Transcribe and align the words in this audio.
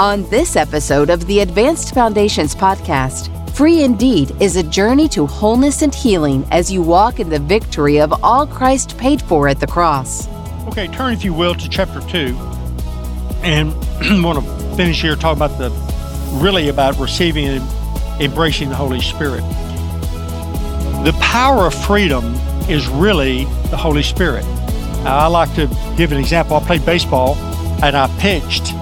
On 0.00 0.28
this 0.28 0.56
episode 0.56 1.08
of 1.08 1.24
the 1.28 1.38
Advanced 1.38 1.94
Foundations 1.94 2.52
podcast, 2.52 3.30
Free 3.50 3.84
Indeed 3.84 4.34
is 4.42 4.56
a 4.56 4.62
journey 4.64 5.06
to 5.10 5.24
wholeness 5.24 5.82
and 5.82 5.94
healing 5.94 6.44
as 6.50 6.68
you 6.68 6.82
walk 6.82 7.20
in 7.20 7.28
the 7.28 7.38
victory 7.38 8.00
of 8.00 8.12
all 8.24 8.44
Christ 8.44 8.98
paid 8.98 9.22
for 9.22 9.46
at 9.46 9.60
the 9.60 9.68
cross. 9.68 10.26
Okay, 10.66 10.88
turn, 10.88 11.12
if 11.12 11.24
you 11.24 11.32
will, 11.32 11.54
to 11.54 11.68
chapter 11.68 12.00
2. 12.08 12.36
And 13.44 13.72
I 14.02 14.20
want 14.20 14.44
to 14.44 14.76
finish 14.76 15.00
here 15.00 15.14
talking 15.14 15.40
about 15.40 15.58
the 15.58 15.70
really 16.42 16.70
about 16.70 16.98
receiving 16.98 17.46
and 17.46 18.20
embracing 18.20 18.70
the 18.70 18.74
Holy 18.74 19.00
Spirit. 19.00 19.42
The 21.04 21.16
power 21.20 21.68
of 21.68 21.74
freedom 21.84 22.34
is 22.68 22.88
really 22.88 23.44
the 23.70 23.76
Holy 23.76 24.02
Spirit. 24.02 24.44
I 25.06 25.28
like 25.28 25.54
to 25.54 25.68
give 25.96 26.10
an 26.10 26.18
example. 26.18 26.56
I 26.56 26.64
played 26.64 26.84
baseball 26.84 27.36
and 27.82 27.96
I 27.96 28.06
pitched, 28.18 28.72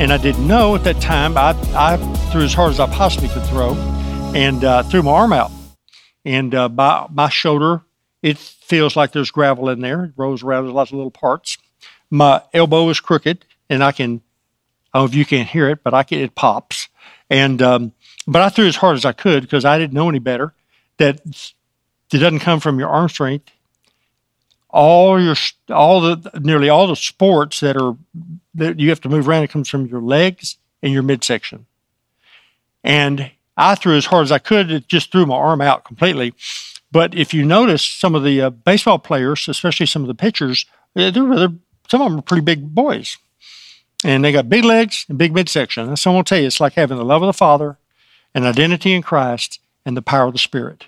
and 0.00 0.12
I 0.12 0.16
didn't 0.16 0.46
know 0.46 0.74
at 0.74 0.84
that 0.84 1.00
time. 1.00 1.36
I, 1.36 1.50
I 1.74 1.96
threw 2.30 2.42
as 2.42 2.54
hard 2.54 2.72
as 2.72 2.80
I 2.80 2.86
possibly 2.88 3.28
could 3.28 3.44
throw 3.44 3.74
and 4.34 4.64
uh, 4.64 4.82
threw 4.84 5.02
my 5.02 5.12
arm 5.12 5.32
out. 5.32 5.50
And 6.24 6.54
uh, 6.54 6.68
by 6.68 7.06
my 7.10 7.28
shoulder, 7.28 7.82
it 8.22 8.38
feels 8.38 8.96
like 8.96 9.12
there's 9.12 9.30
gravel 9.30 9.68
in 9.68 9.80
there. 9.80 10.04
It 10.04 10.12
rolls 10.16 10.42
around, 10.42 10.64
there's 10.64 10.74
lots 10.74 10.90
of 10.90 10.96
little 10.96 11.10
parts. 11.10 11.58
My 12.10 12.42
elbow 12.52 12.88
is 12.88 13.00
crooked, 13.00 13.44
and 13.70 13.82
I 13.82 13.92
can, 13.92 14.20
I 14.92 14.98
don't 14.98 15.02
know 15.02 15.04
if 15.06 15.14
you 15.14 15.24
can't 15.24 15.48
hear 15.48 15.68
it, 15.68 15.82
but 15.82 15.94
I 15.94 16.02
can, 16.02 16.18
it 16.18 16.34
pops. 16.34 16.88
And, 17.30 17.60
um, 17.62 17.92
but 18.26 18.42
I 18.42 18.48
threw 18.48 18.66
as 18.66 18.76
hard 18.76 18.96
as 18.96 19.04
I 19.04 19.12
could 19.12 19.42
because 19.42 19.64
I 19.64 19.78
didn't 19.78 19.94
know 19.94 20.08
any 20.08 20.18
better 20.18 20.54
that 20.98 21.20
it 21.26 22.18
doesn't 22.18 22.40
come 22.40 22.60
from 22.60 22.78
your 22.78 22.88
arm 22.88 23.08
strength 23.08 23.50
all 24.70 25.20
your 25.20 25.36
all 25.70 26.00
the 26.00 26.30
nearly 26.40 26.68
all 26.68 26.86
the 26.86 26.96
sports 26.96 27.60
that 27.60 27.76
are 27.76 27.96
that 28.54 28.78
you 28.78 28.88
have 28.90 29.00
to 29.00 29.08
move 29.08 29.28
around 29.28 29.44
it 29.44 29.50
comes 29.50 29.68
from 29.68 29.86
your 29.86 30.00
legs 30.00 30.56
and 30.82 30.92
your 30.92 31.02
midsection. 31.02 31.66
And 32.84 33.30
i 33.56 33.74
threw 33.74 33.96
as 33.96 34.06
hard 34.06 34.24
as 34.24 34.32
i 34.32 34.38
could 34.38 34.70
it 34.70 34.88
just 34.88 35.10
threw 35.10 35.26
my 35.26 35.36
arm 35.36 35.60
out 35.60 35.84
completely. 35.84 36.34
But 36.90 37.14
if 37.14 37.34
you 37.34 37.44
notice 37.44 37.82
some 37.82 38.14
of 38.14 38.24
the 38.24 38.40
uh, 38.42 38.50
baseball 38.50 38.98
players 38.98 39.48
especially 39.48 39.86
some 39.86 40.02
of 40.02 40.08
the 40.08 40.14
pitchers 40.14 40.66
they're, 40.94 41.10
they're, 41.10 41.52
some 41.88 42.02
of 42.02 42.10
them 42.10 42.18
are 42.18 42.22
pretty 42.22 42.42
big 42.42 42.74
boys. 42.74 43.18
And 44.04 44.24
they 44.24 44.30
got 44.30 44.48
big 44.48 44.64
legs 44.64 45.06
and 45.08 45.18
big 45.18 45.32
midsection. 45.32 45.88
And 45.88 45.98
someone 45.98 46.18
will 46.18 46.24
tell 46.24 46.38
you 46.38 46.46
it's 46.46 46.60
like 46.60 46.74
having 46.74 46.98
the 46.98 47.04
love 47.04 47.22
of 47.22 47.26
the 47.26 47.32
father 47.32 47.78
and 48.34 48.44
identity 48.44 48.92
in 48.92 49.02
christ 49.02 49.60
and 49.84 49.96
the 49.96 50.02
power 50.02 50.26
of 50.26 50.32
the 50.32 50.38
spirit. 50.38 50.86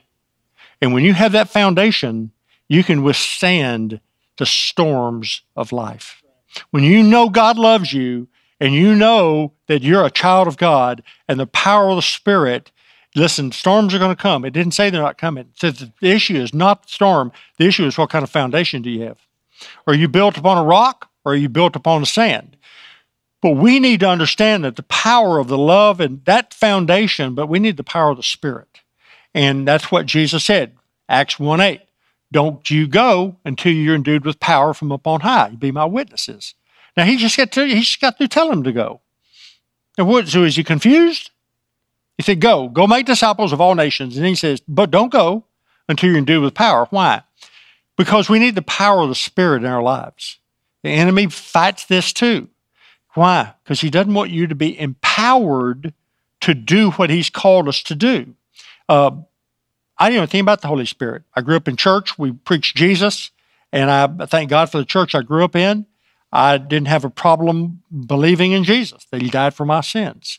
And 0.81 0.95
when 0.95 1.05
you 1.05 1.15
have 1.15 1.33
that 1.33 1.49
foundation 1.49 2.31
you 2.71 2.85
can 2.85 3.03
withstand 3.03 4.01
the 4.39 4.47
storms 4.47 5.43
of 5.57 5.73
life. 5.73 6.23
When 6.71 6.85
you 6.85 7.03
know 7.03 7.29
God 7.29 7.59
loves 7.59 7.93
you 7.93 8.29
and 8.61 8.73
you 8.73 8.95
know 8.95 9.53
that 9.67 9.83
you're 9.83 10.07
a 10.07 10.11
child 10.11 10.47
of 10.47 10.57
God 10.57 11.03
and 11.27 11.41
the 11.41 11.49
power 11.49 11.91
of 11.91 11.97
the 11.97 12.03
Spirit, 12.03 12.71
listen, 13.17 13.51
storms 13.51 13.93
are 13.93 13.99
going 13.99 14.15
to 14.15 14.23
come. 14.23 14.45
It 14.45 14.53
didn't 14.53 14.75
say 14.75 14.89
they're 14.89 15.03
not 15.03 15.19
coming. 15.19 15.47
It 15.47 15.59
says 15.59 15.91
the 16.01 16.09
issue 16.09 16.37
is 16.37 16.55
not 16.55 16.85
the 16.85 16.91
storm. 16.91 17.33
The 17.59 17.67
issue 17.67 17.87
is 17.87 17.99
what 17.99 18.11
kind 18.11 18.23
of 18.23 18.31
foundation 18.31 18.83
do 18.83 18.91
you 18.91 19.03
have? 19.03 19.19
Are 19.89 19.95
you 19.95 20.07
built 20.07 20.39
upon 20.39 20.57
a 20.57 20.65
rock 20.65 21.11
or 21.25 21.33
are 21.33 21.37
you 21.37 21.49
built 21.49 21.75
upon 21.75 22.03
the 22.03 22.07
sand? 22.07 22.57
But 23.43 23.57
we 23.57 23.81
need 23.81 23.99
to 24.01 24.09
understand 24.09 24.63
that 24.63 24.77
the 24.77 24.85
power 24.85 25.41
of 25.41 25.49
the 25.49 25.59
love 25.59 25.99
and 25.99 26.25
that 26.25 26.55
foundation, 26.55 27.35
but 27.35 27.49
we 27.49 27.59
need 27.59 27.77
the 27.77 27.83
power 27.83 28.11
of 28.11 28.17
the 28.17 28.23
Spirit. 28.23 28.81
And 29.35 29.67
that's 29.67 29.91
what 29.91 30.07
Jesus 30.07 30.45
said, 30.45 30.77
Acts 31.09 31.41
1 31.41 31.61
8. 31.61 31.81
Don't 32.33 32.71
you 32.71 32.87
go 32.87 33.37
until 33.45 33.73
you're 33.73 33.95
endued 33.95 34.25
with 34.25 34.41
power 34.41 34.73
from 34.73 34.93
up 34.93 35.07
on 35.07 35.21
high. 35.21 35.51
Be 35.51 35.73
my 35.73 35.85
witnesses. 35.85 36.55
Now 36.97 37.05
he 37.05 37.17
just 37.17 37.37
got 37.37 37.53
to 37.53 37.67
he 37.67 37.81
just 37.81 38.01
got 38.01 38.19
to 38.19 38.29
tell 38.29 38.51
him 38.51 38.63
to 38.63 38.73
go. 38.73 39.01
And 39.99 40.07
what 40.07 40.29
so 40.29 40.45
is 40.45 40.57
he 40.57 40.65
confused? 40.65 41.31
He 42.17 42.23
said, 42.23 42.41
Go, 42.41 42.69
go 42.69 42.87
make 42.87 43.07
disciples 43.07 43.53
of 43.53 43.61
all 43.61 43.75
nations. 43.75 44.17
And 44.17 44.27
he 44.27 44.35
says, 44.35 44.61
But 44.69 44.91
don't 44.91 45.11
go 45.11 45.45
until 45.89 46.11
you're 46.11 46.19
endued 46.19 46.43
with 46.43 46.55
power. 46.55 46.87
Why? 46.91 47.23
Because 47.97 48.29
we 48.29 48.39
need 48.39 48.55
the 48.55 48.63
power 48.63 49.01
of 49.01 49.09
the 49.09 49.15
Spirit 49.15 49.63
in 49.63 49.69
our 49.69 49.83
lives. 49.83 50.39
The 50.83 50.91
enemy 50.91 51.29
fights 51.29 51.87
this 51.87 52.13
too. 52.13 52.49
Why? 53.15 53.55
Because 53.65 53.81
he 53.81 53.91
doesn't 53.91 54.15
want 54.15 54.31
you 54.31 54.47
to 54.47 54.55
be 54.55 54.79
empowered 54.79 55.95
to 56.43 56.55
do 56.55 56.91
what 56.93 57.11
he's 57.11 57.31
called 57.31 57.69
us 57.69 57.83
to 57.85 57.95
do. 57.95 58.35
Uh, 58.89 59.13
I 60.01 60.07
didn't 60.07 60.17
know 60.17 60.23
anything 60.23 60.41
about 60.41 60.63
the 60.63 60.69
Holy 60.69 60.87
Spirit. 60.87 61.25
I 61.37 61.43
grew 61.43 61.57
up 61.57 61.69
in 61.69 61.77
church. 61.77 62.19
We 62.19 62.33
preached 62.33 62.75
Jesus, 62.75 63.33
and 63.71 63.91
I 63.91 64.09
thank 64.27 64.49
God 64.49 64.71
for 64.71 64.79
the 64.79 64.87
church 64.87 65.15
I 65.15 65.21
grew 65.21 65.45
up 65.45 65.55
in. 65.55 65.85
I 66.33 66.57
didn't 66.57 66.89
have 66.89 67.05
a 67.05 67.11
problem 67.11 67.83
believing 68.07 68.53
in 68.53 68.65
Jesus, 68.65 69.07
that 69.11 69.21
He 69.21 69.29
died 69.29 69.53
for 69.53 69.67
my 69.67 69.83
sins. 69.83 70.39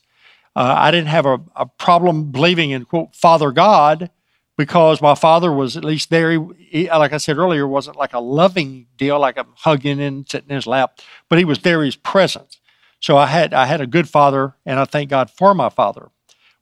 Uh, 0.55 0.75
I 0.77 0.89
didn't 0.89 1.09
have 1.09 1.27
a, 1.27 1.39
a, 1.55 1.65
problem 1.65 2.31
believing 2.31 2.71
in, 2.71 2.85
quote, 2.85 3.15
Father 3.15 3.51
God, 3.51 4.09
because 4.57 5.01
my 5.01 5.15
father 5.15 5.51
was 5.51 5.77
at 5.77 5.85
least 5.85 6.09
there. 6.09 6.31
He, 6.31 6.39
he, 6.57 6.89
like 6.89 7.13
I 7.13 7.17
said 7.17 7.37
earlier, 7.37 7.65
wasn't 7.65 7.97
like 7.97 8.13
a 8.13 8.19
loving 8.19 8.87
deal, 8.97 9.17
like 9.19 9.37
I'm 9.37 9.53
hugging 9.55 10.01
and 10.01 10.27
sitting 10.29 10.49
in 10.49 10.55
his 10.55 10.67
lap, 10.67 10.99
but 11.29 11.39
he 11.39 11.45
was 11.45 11.59
there, 11.59 11.83
his 11.83 11.95
presence. 11.95 12.59
So 12.99 13.15
I 13.15 13.27
had, 13.27 13.53
I 13.53 13.65
had 13.65 13.79
a 13.79 13.87
good 13.87 14.09
father, 14.09 14.55
and 14.65 14.79
I 14.79 14.85
thank 14.85 15.09
God 15.09 15.29
for 15.29 15.53
my 15.53 15.69
father. 15.69 16.09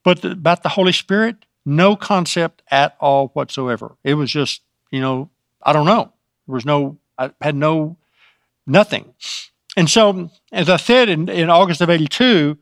But 0.04 0.22
the, 0.22 0.32
about 0.32 0.62
the 0.64 0.70
Holy 0.70 0.92
Spirit, 0.94 1.46
no 1.70 1.96
concept 1.96 2.62
at 2.70 2.98
all 3.00 3.28
whatsoever. 3.30 3.96
It 4.04 4.16
was 4.16 4.32
just, 4.32 4.62
you 4.92 5.00
know, 5.00 5.30
I 5.62 5.72
don't 5.72 5.86
know. 5.86 6.12
There 6.48 6.56
was 6.56 6.66
no, 6.66 6.98
I 7.18 7.32
had 7.42 7.56
no, 7.56 7.98
nothing. 8.66 9.14
And 9.78 9.90
so, 9.90 10.30
as 10.52 10.70
I 10.70 10.78
said 10.78 11.10
in, 11.10 11.30
in 11.30 11.50
August 11.50 11.82
of 11.82 11.90
82, 11.90 12.58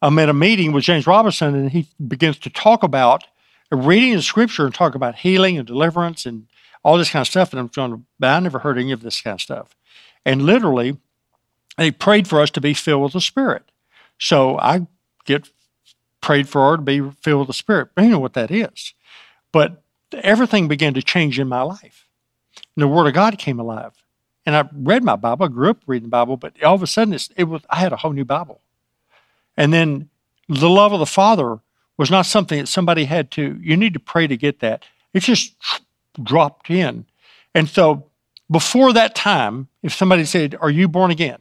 I'm 0.00 0.18
at 0.18 0.28
a 0.28 0.34
meeting 0.34 0.72
with 0.72 0.84
James 0.84 1.06
Robison, 1.06 1.54
and 1.54 1.70
he 1.70 1.88
begins 2.06 2.38
to 2.38 2.50
talk 2.50 2.82
about 2.82 3.24
reading 3.70 4.14
the 4.14 4.22
scripture 4.22 4.64
and 4.64 4.74
talk 4.74 4.94
about 4.94 5.16
healing 5.16 5.58
and 5.58 5.66
deliverance 5.66 6.24
and 6.24 6.46
all 6.84 6.98
this 6.98 7.10
kind 7.10 7.22
of 7.22 7.28
stuff. 7.28 7.52
And 7.52 7.60
I'm 7.60 7.68
going, 7.68 8.06
I 8.22 8.40
never 8.40 8.60
heard 8.60 8.78
any 8.78 8.92
of 8.92 9.02
this 9.02 9.20
kind 9.20 9.34
of 9.34 9.40
stuff. 9.40 9.76
And 10.24 10.42
literally, 10.42 10.98
they 11.78 11.90
prayed 11.90 12.28
for 12.28 12.40
us 12.40 12.50
to 12.50 12.60
be 12.60 12.74
filled 12.74 13.02
with 13.02 13.12
the 13.12 13.20
Spirit. 13.20 13.64
So 14.18 14.58
I 14.58 14.86
get 15.24 15.50
prayed 16.22 16.48
for 16.48 16.70
her 16.70 16.76
to 16.76 16.82
be 16.82 17.02
filled 17.20 17.40
with 17.40 17.48
the 17.48 17.52
Spirit. 17.52 17.90
You 17.98 18.08
know 18.08 18.18
what 18.18 18.32
that 18.32 18.50
is. 18.50 18.94
But 19.52 19.82
everything 20.12 20.68
began 20.68 20.94
to 20.94 21.02
change 21.02 21.38
in 21.38 21.48
my 21.48 21.60
life. 21.62 22.08
And 22.74 22.82
the 22.82 22.88
Word 22.88 23.06
of 23.06 23.12
God 23.12 23.38
came 23.38 23.60
alive. 23.60 23.92
And 24.46 24.56
I 24.56 24.68
read 24.72 25.04
my 25.04 25.16
Bible. 25.16 25.44
I 25.44 25.48
grew 25.48 25.70
up 25.70 25.82
reading 25.86 26.08
the 26.08 26.10
Bible, 26.10 26.36
but 26.36 26.60
all 26.62 26.74
of 26.74 26.82
a 26.82 26.86
sudden 26.86 27.16
it 27.36 27.44
was 27.44 27.62
I 27.68 27.76
had 27.76 27.92
a 27.92 27.96
whole 27.96 28.12
new 28.12 28.24
Bible. 28.24 28.60
And 29.56 29.72
then 29.72 30.08
the 30.48 30.70
love 30.70 30.92
of 30.92 30.98
the 30.98 31.06
Father 31.06 31.60
was 31.98 32.10
not 32.10 32.26
something 32.26 32.58
that 32.58 32.66
somebody 32.66 33.04
had 33.04 33.30
to, 33.32 33.58
you 33.60 33.76
need 33.76 33.92
to 33.92 34.00
pray 34.00 34.26
to 34.26 34.36
get 34.36 34.60
that. 34.60 34.84
It 35.12 35.20
just 35.20 35.54
dropped 36.22 36.70
in. 36.70 37.04
And 37.54 37.68
so 37.68 38.06
before 38.50 38.92
that 38.92 39.14
time, 39.14 39.68
if 39.82 39.94
somebody 39.94 40.24
said, 40.24 40.56
Are 40.60 40.70
you 40.70 40.88
born 40.88 41.10
again? 41.10 41.38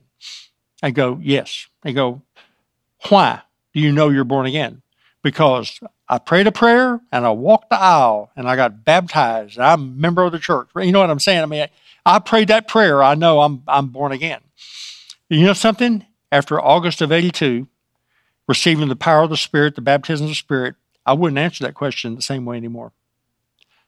I 0.83 0.91
go, 0.91 1.19
Yes. 1.21 1.67
They 1.83 1.93
go, 1.93 2.21
Why? 3.09 3.41
Do 3.73 3.79
you 3.79 3.91
know 3.91 4.09
you're 4.09 4.23
born 4.23 4.45
again? 4.45 4.81
Because 5.23 5.79
I 6.07 6.17
prayed 6.17 6.47
a 6.47 6.51
prayer 6.51 6.99
and 7.11 7.25
I 7.25 7.29
walked 7.29 7.69
the 7.69 7.79
aisle 7.79 8.31
and 8.35 8.47
I 8.47 8.55
got 8.55 8.83
baptized. 8.83 9.59
I'm 9.59 9.81
a 9.81 9.85
member 9.85 10.23
of 10.23 10.31
the 10.31 10.39
church. 10.39 10.69
You 10.75 10.91
know 10.91 10.99
what 10.99 11.09
I'm 11.09 11.19
saying? 11.19 11.41
I 11.41 11.45
mean, 11.45 11.67
I, 12.05 12.19
prayed 12.19 12.47
that 12.49 12.67
prayer. 12.67 13.03
I 13.03 13.15
know 13.15 13.41
I'm, 13.41 13.63
I'm 13.67 13.87
born 13.87 14.11
again. 14.11 14.41
You 15.29 15.45
know 15.45 15.53
something? 15.53 16.05
After 16.31 16.61
August 16.61 17.01
of 17.01 17.11
82, 17.11 17.67
receiving 18.47 18.87
the 18.87 18.95
power 18.95 19.23
of 19.23 19.29
the 19.29 19.37
Spirit, 19.37 19.75
the 19.75 19.81
baptism 19.81 20.25
of 20.25 20.31
the 20.31 20.35
Spirit, 20.35 20.75
I 21.05 21.13
wouldn't 21.13 21.39
answer 21.39 21.63
that 21.65 21.73
question 21.73 22.15
the 22.15 22.21
same 22.21 22.45
way 22.45 22.57
anymore. 22.57 22.93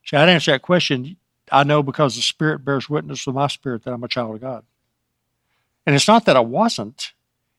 See, 0.05 0.17
I'd 0.17 0.29
answer 0.29 0.51
that 0.51 0.61
question, 0.61 1.15
I 1.51 1.63
know 1.63 1.83
because 1.83 2.15
the 2.15 2.21
Spirit 2.21 2.65
bears 2.65 2.89
witness 2.89 3.25
with 3.25 3.35
my 3.35 3.47
spirit 3.47 3.83
that 3.83 3.93
I'm 3.93 4.03
a 4.03 4.07
child 4.07 4.35
of 4.35 4.41
God. 4.41 4.63
And 5.85 5.95
it's 5.95 6.07
not 6.07 6.25
that 6.25 6.37
I 6.37 6.41
wasn't, 6.41 7.13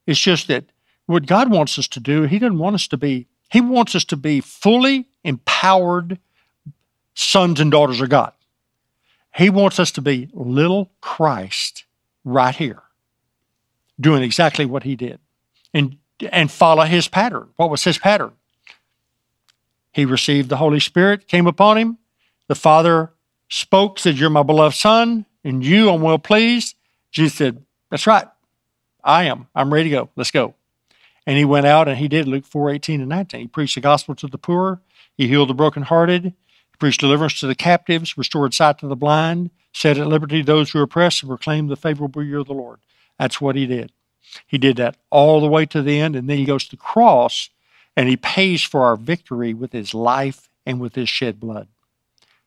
it's 0.05 0.19
just 0.19 0.47
that 0.47 0.65
what 1.05 1.25
God 1.25 1.51
wants 1.51 1.77
us 1.77 1.87
to 1.89 1.99
do, 1.99 2.23
He 2.23 2.39
doesn't 2.39 2.57
want 2.57 2.75
us 2.75 2.87
to 2.89 2.97
be, 2.97 3.27
He 3.51 3.61
wants 3.61 3.95
us 3.95 4.05
to 4.05 4.15
be 4.15 4.41
fully 4.41 5.07
empowered 5.23 6.19
sons 7.13 7.59
and 7.59 7.71
daughters 7.71 8.01
of 8.01 8.09
God. 8.09 8.33
He 9.35 9.49
wants 9.49 9.79
us 9.79 9.91
to 9.91 10.01
be 10.01 10.29
little 10.33 10.91
Christ 11.01 11.85
right 12.23 12.55
here, 12.55 12.81
doing 13.99 14.23
exactly 14.23 14.65
what 14.65 14.83
He 14.83 14.95
did 14.95 15.19
and, 15.73 15.97
and 16.31 16.49
follow 16.49 16.83
His 16.83 17.07
pattern. 17.07 17.49
What 17.55 17.69
was 17.69 17.83
His 17.83 17.97
pattern? 17.97 18.31
He 19.91 20.05
received 20.05 20.49
the 20.49 20.57
Holy 20.57 20.79
Spirit, 20.79 21.27
came 21.27 21.47
upon 21.47 21.77
Him. 21.77 21.97
The 22.47 22.55
Father 22.55 23.11
spoke, 23.49 23.99
said, 23.99 24.17
You're 24.17 24.29
my 24.29 24.43
beloved 24.43 24.75
Son, 24.75 25.25
and 25.43 25.63
you 25.63 25.89
I'm 25.89 26.01
well 26.01 26.19
pleased. 26.19 26.75
Jesus 27.11 27.37
said, 27.37 27.63
That's 27.89 28.07
right. 28.07 28.27
I 29.03 29.25
am. 29.25 29.47
I'm 29.55 29.73
ready 29.73 29.89
to 29.89 29.95
go. 29.95 30.09
Let's 30.15 30.31
go. 30.31 30.55
And 31.25 31.37
he 31.37 31.45
went 31.45 31.65
out 31.65 31.87
and 31.87 31.97
he 31.97 32.07
did 32.07 32.27
Luke 32.27 32.45
4 32.45 32.69
18 32.71 33.01
and 33.01 33.09
19. 33.09 33.39
He 33.41 33.47
preached 33.47 33.75
the 33.75 33.81
gospel 33.81 34.15
to 34.15 34.27
the 34.27 34.37
poor, 34.37 34.81
he 35.17 35.27
healed 35.27 35.49
the 35.49 35.53
brokenhearted, 35.53 36.23
he 36.23 36.77
preached 36.79 37.01
deliverance 37.01 37.39
to 37.39 37.47
the 37.47 37.55
captives, 37.55 38.17
restored 38.17 38.53
sight 38.53 38.79
to 38.79 38.87
the 38.87 38.95
blind, 38.95 39.49
set 39.73 39.97
at 39.97 40.07
liberty 40.07 40.41
those 40.41 40.71
who 40.71 40.79
are 40.79 40.83
oppressed, 40.83 41.23
and 41.23 41.29
proclaimed 41.29 41.69
the 41.69 41.75
favorable 41.75 42.23
year 42.23 42.39
of 42.39 42.47
the 42.47 42.53
Lord. 42.53 42.79
That's 43.17 43.41
what 43.41 43.55
he 43.55 43.65
did. 43.65 43.91
He 44.47 44.57
did 44.57 44.77
that 44.77 44.97
all 45.09 45.39
the 45.39 45.47
way 45.47 45.65
to 45.67 45.81
the 45.81 45.99
end, 45.99 46.15
and 46.15 46.29
then 46.29 46.37
he 46.37 46.45
goes 46.45 46.65
to 46.65 46.71
the 46.71 46.77
cross 46.77 47.49
and 47.95 48.09
he 48.09 48.17
pays 48.17 48.63
for 48.63 48.83
our 48.83 48.97
victory 48.97 49.53
with 49.53 49.71
his 49.71 49.93
life 49.93 50.49
and 50.65 50.79
with 50.79 50.95
his 50.95 51.09
shed 51.09 51.39
blood, 51.39 51.67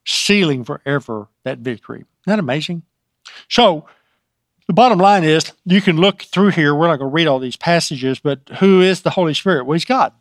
sealing 0.04 0.64
forever 0.64 1.28
that 1.44 1.58
victory. 1.58 2.00
Isn't 2.00 2.06
that 2.26 2.38
amazing? 2.38 2.82
So, 3.48 3.86
the 4.68 4.74
bottom 4.74 4.98
line 4.98 5.24
is 5.24 5.52
you 5.64 5.80
can 5.80 5.96
look 5.96 6.22
through 6.22 6.50
here. 6.50 6.74
We're 6.74 6.86
not 6.86 6.98
going 6.98 7.10
to 7.10 7.14
read 7.14 7.26
all 7.26 7.38
these 7.40 7.56
passages, 7.56 8.20
but 8.20 8.40
who 8.60 8.80
is 8.82 9.00
the 9.00 9.10
Holy 9.10 9.34
Spirit? 9.34 9.64
Well, 9.64 9.74
he's 9.74 9.86
God. 9.86 10.12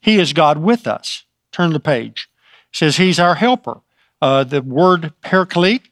He 0.00 0.18
is 0.18 0.32
God 0.32 0.58
with 0.58 0.86
us. 0.86 1.24
Turn 1.52 1.72
the 1.72 1.78
page. 1.78 2.28
It 2.72 2.76
says 2.76 2.96
he's 2.96 3.20
our 3.20 3.34
helper. 3.34 3.82
Uh, 4.22 4.44
the 4.44 4.62
word 4.62 5.12
paraclete, 5.20 5.88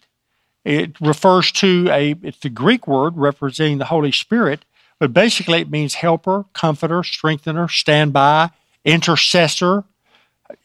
it 0.65 0.99
refers 1.01 1.53
to 1.53 1.89
a, 1.91 2.15
it's 2.23 2.39
the 2.41 2.49
Greek 2.49 2.87
word 2.87 3.17
representing 3.17 3.79
the 3.79 3.87
Holy 3.87 4.13
Spirit, 4.13 4.65
but 4.99 5.13
basically 5.13 5.61
it 5.61 5.71
means 5.71 5.95
helper, 5.95 6.47
comforter, 6.55 7.03
strengthener, 7.03 7.69
standby, 7.69 8.51
intercessor. 8.85 9.85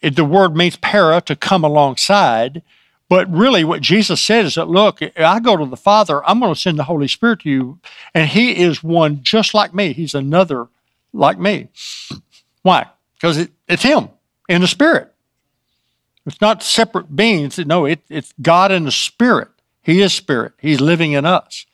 It, 0.00 0.16
the 0.16 0.24
word 0.24 0.56
means 0.56 0.76
para, 0.76 1.20
to 1.22 1.36
come 1.36 1.64
alongside. 1.64 2.62
But 3.08 3.30
really, 3.30 3.64
what 3.64 3.82
Jesus 3.82 4.22
said 4.22 4.46
is 4.46 4.54
that, 4.54 4.68
look, 4.68 5.00
I 5.16 5.38
go 5.40 5.56
to 5.56 5.66
the 5.66 5.76
Father, 5.76 6.24
I'm 6.24 6.40
going 6.40 6.54
to 6.54 6.60
send 6.60 6.78
the 6.78 6.84
Holy 6.84 7.06
Spirit 7.08 7.40
to 7.40 7.50
you, 7.50 7.78
and 8.14 8.28
He 8.28 8.62
is 8.62 8.82
one 8.82 9.22
just 9.22 9.52
like 9.54 9.74
me. 9.74 9.92
He's 9.92 10.14
another 10.14 10.68
like 11.12 11.38
me. 11.38 11.68
Why? 12.62 12.86
Because 13.14 13.36
it, 13.36 13.52
it's 13.68 13.82
Him 13.82 14.08
in 14.48 14.62
the 14.62 14.66
Spirit. 14.66 15.12
It's 16.26 16.40
not 16.40 16.62
separate 16.62 17.14
beings. 17.14 17.58
No, 17.58 17.84
it, 17.84 18.00
it's 18.08 18.32
God 18.40 18.72
in 18.72 18.84
the 18.84 18.92
Spirit. 18.92 19.48
He 19.82 20.00
is 20.00 20.14
Spirit. 20.14 20.52
He's 20.58 20.80
living 20.80 21.12
in 21.12 21.26
us. 21.26 21.66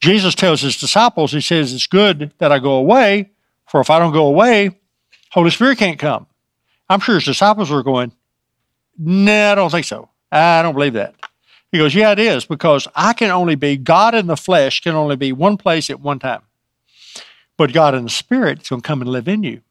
Jesus 0.00 0.34
tells 0.34 0.60
his 0.60 0.76
disciples, 0.76 1.32
He 1.32 1.40
says, 1.40 1.72
It's 1.72 1.86
good 1.86 2.32
that 2.38 2.52
I 2.52 2.60
go 2.60 2.74
away, 2.74 3.30
for 3.66 3.80
if 3.80 3.90
I 3.90 3.98
don't 3.98 4.12
go 4.12 4.26
away, 4.26 4.78
Holy 5.32 5.50
Spirit 5.50 5.78
can't 5.78 5.98
come. 5.98 6.26
I'm 6.88 7.00
sure 7.00 7.16
his 7.16 7.24
disciples 7.24 7.70
were 7.70 7.82
going, 7.82 8.12
Nah, 8.96 9.52
I 9.52 9.54
don't 9.56 9.70
think 9.70 9.86
so. 9.86 10.08
I 10.30 10.62
don't 10.62 10.74
believe 10.74 10.94
that. 10.94 11.14
He 11.72 11.78
goes, 11.78 11.94
Yeah, 11.94 12.12
it 12.12 12.18
is, 12.18 12.44
because 12.44 12.88
I 12.94 13.12
can 13.12 13.30
only 13.30 13.54
be, 13.54 13.76
God 13.76 14.14
in 14.14 14.26
the 14.26 14.36
flesh 14.36 14.80
can 14.80 14.94
only 14.94 15.16
be 15.16 15.32
one 15.32 15.56
place 15.56 15.90
at 15.90 16.00
one 16.00 16.18
time. 16.18 16.42
But 17.56 17.72
God 17.72 17.94
in 17.94 18.04
the 18.04 18.10
Spirit 18.10 18.62
is 18.62 18.68
going 18.68 18.82
to 18.82 18.86
come 18.86 19.00
and 19.00 19.10
live 19.10 19.28
in 19.28 19.42
you. 19.42 19.62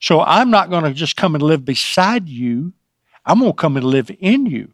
So 0.00 0.20
I'm 0.20 0.50
not 0.50 0.70
going 0.70 0.84
to 0.84 0.92
just 0.92 1.16
come 1.16 1.34
and 1.34 1.42
live 1.42 1.64
beside 1.64 2.28
you. 2.28 2.72
I'm 3.24 3.40
going 3.40 3.52
to 3.52 3.56
come 3.56 3.76
and 3.76 3.86
live 3.86 4.10
in 4.20 4.46
you. 4.46 4.72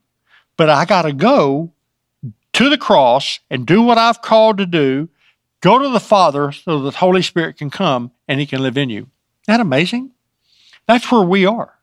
But 0.56 0.69
I 0.69 0.85
got 0.85 1.03
to 1.03 1.12
go 1.12 1.73
to 2.55 2.69
the 2.69 2.79
cross 2.79 3.41
and 3.50 3.67
do 3.67 3.82
what 3.82 3.99
I've 3.99 4.20
called 4.20 4.58
to 4.58 4.67
do, 4.67 5.08
go 5.61 5.79
to 5.79 5.88
the 5.88 6.00
Father 6.00 6.53
so 6.53 6.81
the 6.81 6.91
Holy 6.91 7.23
Spirit 7.23 7.56
can 7.56 7.70
come 7.70 8.11
and 8.29 8.41
He 8.41 8.47
can 8.47 8.62
live 8.62 8.76
in 8.76 8.91
you. 8.91 9.08
Isn't 9.47 9.47
that 9.47 9.61
amazing? 9.61 10.11
That's 10.87 11.11
where 11.11 11.23
we 11.23 11.47
are. 11.47 11.79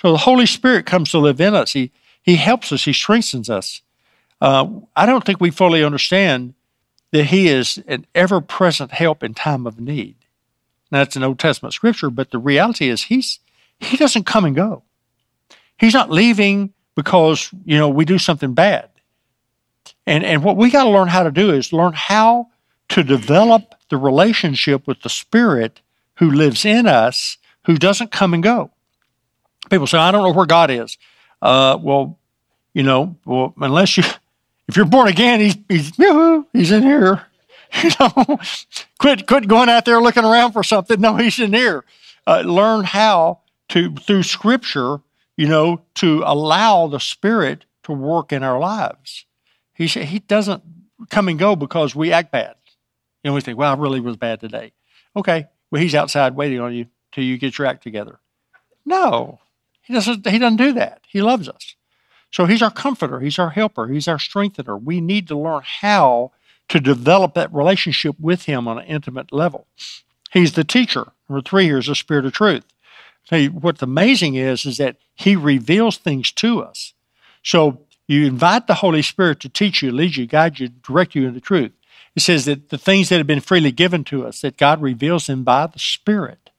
So 0.00 0.12
the 0.12 0.18
Holy 0.18 0.46
Spirit 0.46 0.86
comes 0.86 1.10
to 1.10 1.18
live 1.18 1.40
in 1.40 1.54
us. 1.54 1.72
He, 1.72 1.90
he 2.24 2.36
helps 2.36 2.72
us, 2.72 2.86
He 2.86 2.94
strengthens 2.94 3.50
us. 3.50 3.82
Uh, 4.40 4.66
I 4.96 5.06
don't 5.06 5.24
think 5.24 5.40
we 5.40 5.50
fully 5.50 5.84
understand 5.84 6.54
that 7.12 7.26
He 7.26 7.48
is 7.48 7.78
an 7.86 8.06
ever 8.14 8.40
present 8.40 8.92
help 8.92 9.22
in 9.22 9.34
time 9.34 9.66
of 9.66 9.78
need. 9.78 10.16
Now, 10.90 10.98
that's 10.98 11.16
an 11.16 11.22
Old 11.22 11.38
Testament 11.38 11.74
scripture, 11.74 12.10
but 12.10 12.30
the 12.30 12.38
reality 12.38 12.88
is 12.88 13.04
He's 13.04 13.40
He 13.78 13.98
doesn't 13.98 14.24
come 14.24 14.46
and 14.46 14.56
go. 14.56 14.82
He's 15.78 15.92
not 15.92 16.10
leaving 16.10 16.72
because, 16.94 17.50
you 17.64 17.76
know, 17.76 17.90
we 17.90 18.06
do 18.06 18.18
something 18.18 18.54
bad. 18.54 18.88
And, 20.06 20.24
and 20.24 20.42
what 20.42 20.56
we 20.56 20.70
got 20.70 20.84
to 20.84 20.90
learn 20.90 21.08
how 21.08 21.24
to 21.24 21.30
do 21.30 21.50
is 21.50 21.72
learn 21.72 21.92
how 21.94 22.48
to 22.90 23.02
develop 23.02 23.74
the 23.90 23.96
relationship 23.98 24.86
with 24.86 25.02
the 25.02 25.08
Spirit 25.10 25.82
who 26.16 26.30
lives 26.30 26.64
in 26.64 26.86
us, 26.86 27.36
who 27.66 27.76
doesn't 27.76 28.12
come 28.12 28.32
and 28.32 28.42
go. 28.42 28.70
People 29.68 29.86
say, 29.86 29.98
I 29.98 30.10
don't 30.10 30.22
know 30.22 30.32
where 30.32 30.46
God 30.46 30.70
is. 30.70 30.96
Uh, 31.44 31.78
well, 31.80 32.18
you 32.72 32.82
know, 32.82 33.16
well, 33.26 33.54
unless 33.60 33.98
you, 33.98 34.02
if 34.68 34.76
you're 34.76 34.86
born 34.86 35.08
again, 35.08 35.40
he's, 35.40 35.56
he's, 35.68 35.92
he's 36.52 36.70
in 36.70 36.82
here. 36.82 37.26
You 37.82 37.90
know, 37.98 38.38
quit, 39.00 39.26
quit 39.26 39.48
going 39.48 39.68
out 39.68 39.84
there 39.84 40.00
looking 40.00 40.22
around 40.22 40.52
for 40.52 40.62
something. 40.62 41.00
No, 41.00 41.16
he's 41.16 41.40
in 41.40 41.52
here. 41.52 41.84
Uh, 42.24 42.42
learn 42.42 42.84
how 42.84 43.40
to, 43.70 43.92
through 43.96 44.22
Scripture, 44.22 44.98
you 45.36 45.48
know, 45.48 45.80
to 45.96 46.22
allow 46.24 46.86
the 46.86 47.00
Spirit 47.00 47.64
to 47.82 47.90
work 47.90 48.32
in 48.32 48.44
our 48.44 48.60
lives. 48.60 49.26
He 49.72 49.88
he 49.88 50.20
doesn't 50.20 50.62
come 51.10 51.28
and 51.28 51.36
go 51.36 51.56
because 51.56 51.96
we 51.96 52.12
act 52.12 52.30
bad. 52.30 52.54
You 53.24 53.30
know, 53.30 53.34
we 53.34 53.40
think, 53.40 53.58
well, 53.58 53.72
I 53.72 53.76
really 53.76 53.98
was 53.98 54.16
bad 54.16 54.38
today. 54.38 54.72
Okay, 55.16 55.46
well, 55.72 55.82
he's 55.82 55.96
outside 55.96 56.36
waiting 56.36 56.60
on 56.60 56.74
you 56.74 56.86
till 57.10 57.24
you 57.24 57.38
get 57.38 57.58
your 57.58 57.66
act 57.66 57.82
together. 57.82 58.20
No, 58.86 59.40
he 59.84 59.94
doesn't. 59.94 60.26
He 60.26 60.38
doesn't 60.38 60.56
do 60.56 60.72
that. 60.72 61.02
He 61.06 61.22
loves 61.22 61.48
us. 61.48 61.74
So 62.30 62.46
he's 62.46 62.62
our 62.62 62.70
comforter. 62.70 63.20
He's 63.20 63.38
our 63.38 63.50
helper. 63.50 63.86
He's 63.86 64.08
our 64.08 64.18
strengthener. 64.18 64.76
We 64.76 65.00
need 65.00 65.28
to 65.28 65.38
learn 65.38 65.62
how 65.64 66.32
to 66.68 66.80
develop 66.80 67.34
that 67.34 67.52
relationship 67.54 68.16
with 68.18 68.46
him 68.46 68.66
on 68.66 68.78
an 68.78 68.86
intimate 68.86 69.32
level. 69.32 69.66
He's 70.32 70.54
the 70.54 70.64
teacher. 70.64 71.12
Number 71.28 71.42
three 71.42 71.64
here 71.64 71.78
is 71.78 71.86
the 71.86 71.94
spirit 71.94 72.26
of 72.26 72.32
truth. 72.32 72.64
See, 73.30 73.48
what's 73.48 73.82
amazing 73.82 74.34
is, 74.34 74.66
is 74.66 74.78
that 74.78 74.96
he 75.14 75.36
reveals 75.36 75.96
things 75.96 76.32
to 76.32 76.62
us. 76.62 76.92
So 77.42 77.86
you 78.06 78.26
invite 78.26 78.66
the 78.66 78.74
Holy 78.74 79.02
Spirit 79.02 79.40
to 79.40 79.48
teach 79.48 79.82
you, 79.82 79.92
lead 79.92 80.16
you, 80.16 80.26
guide 80.26 80.58
you, 80.58 80.68
direct 80.68 81.14
you 81.14 81.26
in 81.26 81.34
the 81.34 81.40
truth. 81.40 81.72
It 82.16 82.20
says 82.20 82.44
that 82.44 82.68
the 82.68 82.78
things 82.78 83.08
that 83.08 83.18
have 83.18 83.26
been 83.26 83.40
freely 83.40 83.72
given 83.72 84.04
to 84.04 84.26
us, 84.26 84.40
that 84.40 84.56
God 84.56 84.82
reveals 84.82 85.26
them 85.26 85.42
by 85.42 85.66
the 85.66 85.78
Spirit 85.78 86.50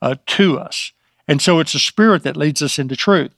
uh, 0.00 0.16
to 0.26 0.58
us. 0.58 0.92
And 1.26 1.40
so 1.40 1.58
it's 1.58 1.72
the 1.72 1.78
Spirit 1.78 2.22
that 2.24 2.36
leads 2.36 2.62
us 2.62 2.78
into 2.78 2.96
truth. 2.96 3.32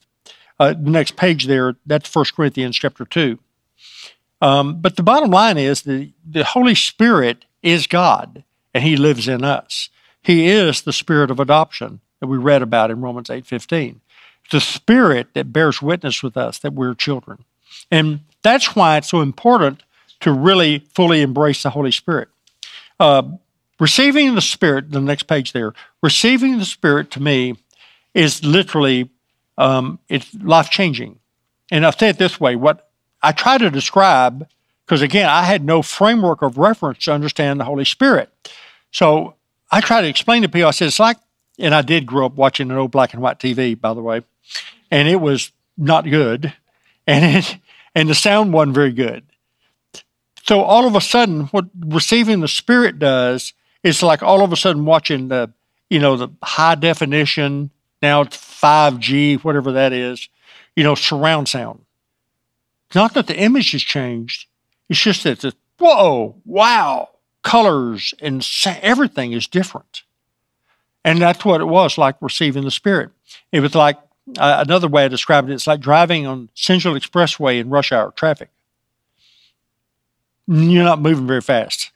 Uh, 0.58 0.72
the 0.72 0.90
next 0.90 1.16
page 1.16 1.46
there, 1.46 1.76
that's 1.84 2.12
1 2.12 2.24
Corinthians 2.34 2.76
chapter 2.76 3.04
2. 3.04 3.38
Um, 4.40 4.80
but 4.80 4.96
the 4.96 5.02
bottom 5.02 5.30
line 5.30 5.58
is 5.58 5.82
the, 5.82 6.12
the 6.28 6.44
Holy 6.44 6.74
Spirit 6.74 7.44
is 7.62 7.86
God, 7.86 8.44
and 8.74 8.82
He 8.82 8.96
lives 8.96 9.28
in 9.28 9.44
us. 9.44 9.88
He 10.22 10.48
is 10.48 10.82
the 10.82 10.92
Spirit 10.92 11.30
of 11.30 11.40
adoption 11.40 12.00
that 12.20 12.26
we 12.26 12.38
read 12.38 12.62
about 12.62 12.90
in 12.90 13.00
Romans 13.00 13.28
8.15 13.28 14.00
the 14.50 14.60
Spirit 14.60 15.28
that 15.34 15.52
bears 15.52 15.82
witness 15.82 16.22
with 16.22 16.36
us 16.36 16.58
that 16.60 16.72
we're 16.72 16.94
children. 16.94 17.44
And 17.90 18.20
that's 18.42 18.76
why 18.76 18.96
it's 18.96 19.10
so 19.10 19.20
important 19.20 19.82
to 20.20 20.32
really 20.32 20.80
fully 20.94 21.20
embrace 21.20 21.62
the 21.62 21.70
Holy 21.70 21.90
Spirit. 21.90 22.28
Uh, 22.98 23.22
receiving 23.78 24.34
the 24.34 24.40
Spirit, 24.40 24.90
the 24.90 25.00
next 25.00 25.24
page 25.24 25.52
there, 25.52 25.74
receiving 26.02 26.58
the 26.58 26.64
Spirit 26.64 27.10
to 27.12 27.22
me 27.22 27.56
is 28.16 28.44
literally 28.44 29.10
um, 29.58 29.98
it's 30.08 30.34
life 30.34 30.70
changing. 30.70 31.18
And 31.70 31.86
I'll 31.86 31.92
say 31.92 32.08
it 32.08 32.18
this 32.18 32.40
way: 32.40 32.56
what 32.56 32.90
I 33.22 33.32
try 33.32 33.58
to 33.58 33.70
describe, 33.70 34.48
because 34.84 35.02
again, 35.02 35.28
I 35.28 35.44
had 35.44 35.64
no 35.64 35.82
framework 35.82 36.42
of 36.42 36.58
reference 36.58 37.04
to 37.04 37.12
understand 37.12 37.60
the 37.60 37.64
Holy 37.64 37.84
Spirit. 37.84 38.30
So 38.90 39.34
I 39.70 39.80
try 39.80 40.00
to 40.00 40.08
explain 40.08 40.42
to 40.42 40.48
people. 40.48 40.68
I 40.68 40.72
said 40.72 40.88
it's 40.88 40.98
like, 40.98 41.18
and 41.58 41.74
I 41.74 41.82
did 41.82 42.06
grow 42.06 42.26
up 42.26 42.34
watching 42.34 42.70
an 42.70 42.76
old 42.76 42.90
black 42.90 43.12
and 43.14 43.22
white 43.22 43.38
TV, 43.38 43.80
by 43.80 43.94
the 43.94 44.02
way 44.02 44.22
and 44.90 45.08
it 45.08 45.20
was 45.20 45.52
not 45.76 46.04
good, 46.04 46.52
and 47.06 47.36
it 47.36 47.58
and 47.94 48.08
the 48.08 48.14
sound 48.14 48.52
wasn't 48.52 48.74
very 48.74 48.92
good. 48.92 49.24
So 50.44 50.60
all 50.62 50.86
of 50.86 50.94
a 50.94 51.00
sudden, 51.00 51.46
what 51.46 51.66
receiving 51.78 52.40
the 52.40 52.48
Spirit 52.48 52.98
does 52.98 53.52
is 53.82 54.02
like 54.02 54.22
all 54.22 54.42
of 54.42 54.52
a 54.52 54.56
sudden 54.56 54.84
watching 54.84 55.28
the 55.28 55.52
you 55.90 55.98
know 55.98 56.16
the 56.16 56.28
high 56.42 56.74
definition 56.74 57.70
now 58.06 58.22
it's 58.22 58.36
5G 58.36 59.42
whatever 59.42 59.72
that 59.72 59.92
is, 59.92 60.28
you 60.74 60.84
know 60.84 60.94
surround 60.94 61.48
sound. 61.48 61.84
Not 62.94 63.14
that 63.14 63.26
the 63.26 63.36
image 63.36 63.72
has 63.72 63.82
changed; 63.82 64.46
it's 64.88 65.00
just 65.00 65.24
that 65.24 65.40
the 65.40 65.54
whoa, 65.78 66.36
wow, 66.44 67.10
colors 67.42 68.14
and 68.20 68.46
everything 68.82 69.32
is 69.32 69.46
different. 69.46 70.02
And 71.04 71.20
that's 71.20 71.44
what 71.44 71.60
it 71.60 71.66
was 71.66 71.98
like 71.98 72.16
receiving 72.20 72.64
the 72.64 72.70
Spirit. 72.70 73.10
It 73.52 73.60
was 73.60 73.74
like 73.74 73.98
uh, 74.38 74.64
another 74.66 74.88
way 74.88 75.04
I 75.04 75.08
describe 75.08 75.48
it, 75.48 75.52
it's 75.52 75.66
like 75.66 75.80
driving 75.80 76.26
on 76.26 76.48
Central 76.54 76.94
Expressway 76.94 77.60
in 77.60 77.70
rush 77.70 77.92
hour 77.92 78.12
traffic. 78.12 78.50
You're 80.48 80.84
not 80.84 81.00
moving 81.00 81.26
very 81.26 81.40
fast. 81.40 81.92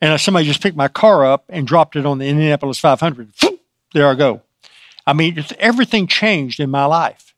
And 0.00 0.18
somebody 0.20 0.46
just 0.46 0.62
picked 0.62 0.76
my 0.76 0.88
car 0.88 1.24
up 1.24 1.44
and 1.48 1.66
dropped 1.66 1.96
it 1.96 2.06
on 2.06 2.18
the 2.18 2.26
Indianapolis 2.26 2.78
500. 2.78 3.32
There 3.92 4.08
I 4.08 4.14
go. 4.14 4.42
I 5.10 5.14
mean, 5.14 5.44
everything 5.58 6.06
changed 6.06 6.60
in 6.60 6.70
my 6.70 6.84
life. 6.86 7.34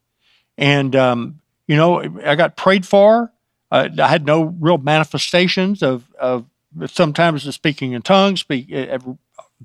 And, 0.57 0.95
um, 0.95 1.41
you 1.67 1.75
know, 1.75 2.01
I 2.23 2.35
got 2.35 2.55
prayed 2.55 2.85
for. 2.85 3.31
Uh, 3.71 3.89
I 3.99 4.07
had 4.07 4.25
no 4.25 4.43
real 4.43 4.77
manifestations 4.77 5.81
of, 5.81 6.05
of 6.19 6.45
sometimes 6.87 7.43
speaking 7.55 7.93
in 7.93 8.01
tongues, 8.03 8.41
speak, 8.41 8.71
uh, 8.73 8.99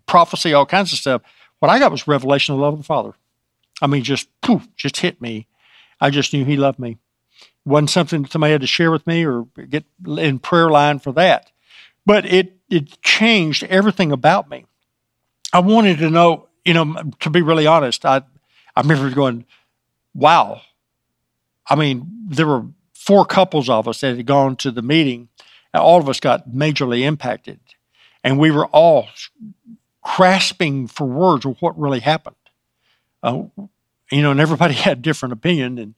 prophecy, 0.07 0.55
all 0.55 0.67
kinds 0.67 0.93
of 0.93 0.99
stuff. 0.99 1.23
What 1.59 1.71
I 1.71 1.79
got 1.79 1.93
was 1.93 2.09
revelation 2.09 2.55
of 2.55 2.59
the 2.59 2.65
love 2.65 2.75
of 2.75 2.81
the 2.81 2.85
Father. 2.85 3.13
I 3.83 3.87
mean, 3.87 4.05
just 4.05 4.29
poof, 4.41 4.67
just 4.77 4.99
hit 4.99 5.21
me. 5.21 5.47
I 6.01 6.11
just 6.11 6.33
knew 6.33 6.45
he 6.45 6.57
loved 6.57 6.79
me. 6.79 6.99
Wasn't 7.67 7.91
something 7.91 8.27
somebody 8.27 8.53
had 8.53 8.63
to 8.63 8.67
share 8.67 8.91
with 8.91 9.07
me 9.07 9.27
or 9.27 9.45
get 9.69 9.85
in 10.07 10.39
prayer 10.39 10.71
line 10.71 10.99
for 11.01 11.13
that. 11.13 11.51
but 12.07 12.25
it 12.27 12.55
it 12.71 13.01
changed 13.03 13.65
everything 13.65 14.13
about 14.13 14.49
me. 14.49 14.65
I 15.53 15.61
wanted 15.61 15.99
to 15.99 16.11
know, 16.11 16.48
you 16.69 16.75
know, 16.75 17.03
to 17.21 17.31
be 17.31 17.41
really 17.41 17.67
honest, 17.67 18.05
I 18.05 18.19
I 18.77 18.83
remember 18.83 19.09
going, 19.11 19.47
wow. 20.15 20.61
I 21.67 21.77
mean, 21.77 22.07
there 22.29 22.47
were 22.47 22.67
four 22.93 23.25
couples 23.25 23.71
of 23.71 23.89
us 23.89 24.03
that 24.03 24.17
had 24.17 24.27
gone 24.27 24.55
to 24.57 24.71
the 24.71 24.83
meeting, 24.83 25.31
and 25.73 25.83
all 25.83 25.99
of 25.99 26.11
us 26.11 26.21
got 26.21 26.51
majorly 26.51 27.01
impacted. 27.01 27.59
And 28.23 28.39
we 28.39 28.51
were 28.51 28.67
all 28.67 29.09
grasping 30.03 30.89
for 30.89 31.07
words 31.07 31.47
of 31.47 31.57
what 31.61 31.79
really 31.79 32.01
happened. 32.01 32.37
Uh, 33.23 33.45
you 34.13 34.21
know, 34.21 34.31
and 34.31 34.41
everybody 34.41 34.75
had 34.89 35.01
different 35.01 35.33
opinion, 35.33 35.79
and 35.79 35.95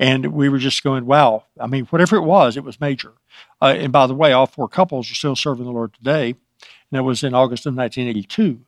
and 0.00 0.32
we 0.32 0.48
were 0.48 0.58
just 0.58 0.82
going, 0.82 1.04
wow. 1.04 1.44
I 1.60 1.66
mean, 1.66 1.84
whatever 1.86 2.16
it 2.16 2.22
was, 2.22 2.56
it 2.56 2.64
was 2.64 2.80
major. 2.80 3.12
Uh, 3.60 3.74
and 3.76 3.92
by 3.92 4.06
the 4.06 4.14
way, 4.14 4.32
all 4.32 4.46
four 4.46 4.68
couples 4.68 5.10
are 5.10 5.14
still 5.14 5.36
serving 5.36 5.66
the 5.66 5.72
Lord 5.72 5.92
today. 5.92 6.30
And 6.30 6.92
that 6.92 7.02
was 7.02 7.22
in 7.22 7.34
August 7.34 7.66
of 7.66 7.74
1982. 7.74 8.65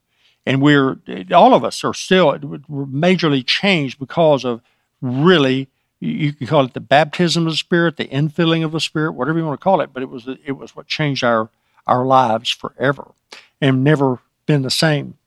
And 0.48 0.62
we're, 0.62 0.96
all 1.30 1.52
of 1.52 1.62
us 1.62 1.84
are 1.84 1.92
still 1.92 2.32
majorly 2.32 3.44
changed 3.44 3.98
because 3.98 4.46
of 4.46 4.62
really, 5.02 5.68
you 6.00 6.32
can 6.32 6.46
call 6.46 6.64
it 6.64 6.72
the 6.72 6.80
baptism 6.80 7.46
of 7.46 7.52
the 7.52 7.56
Spirit, 7.58 7.98
the 7.98 8.06
infilling 8.06 8.64
of 8.64 8.72
the 8.72 8.80
Spirit, 8.80 9.12
whatever 9.12 9.38
you 9.38 9.44
want 9.44 9.60
to 9.60 9.62
call 9.62 9.82
it. 9.82 9.92
But 9.92 10.02
it 10.02 10.08
was, 10.08 10.26
it 10.26 10.52
was 10.52 10.74
what 10.74 10.86
changed 10.86 11.22
our, 11.22 11.50
our 11.86 12.06
lives 12.06 12.48
forever 12.48 13.12
and 13.60 13.84
never 13.84 14.20
been 14.46 14.62
the 14.62 14.70
same. 14.70 15.18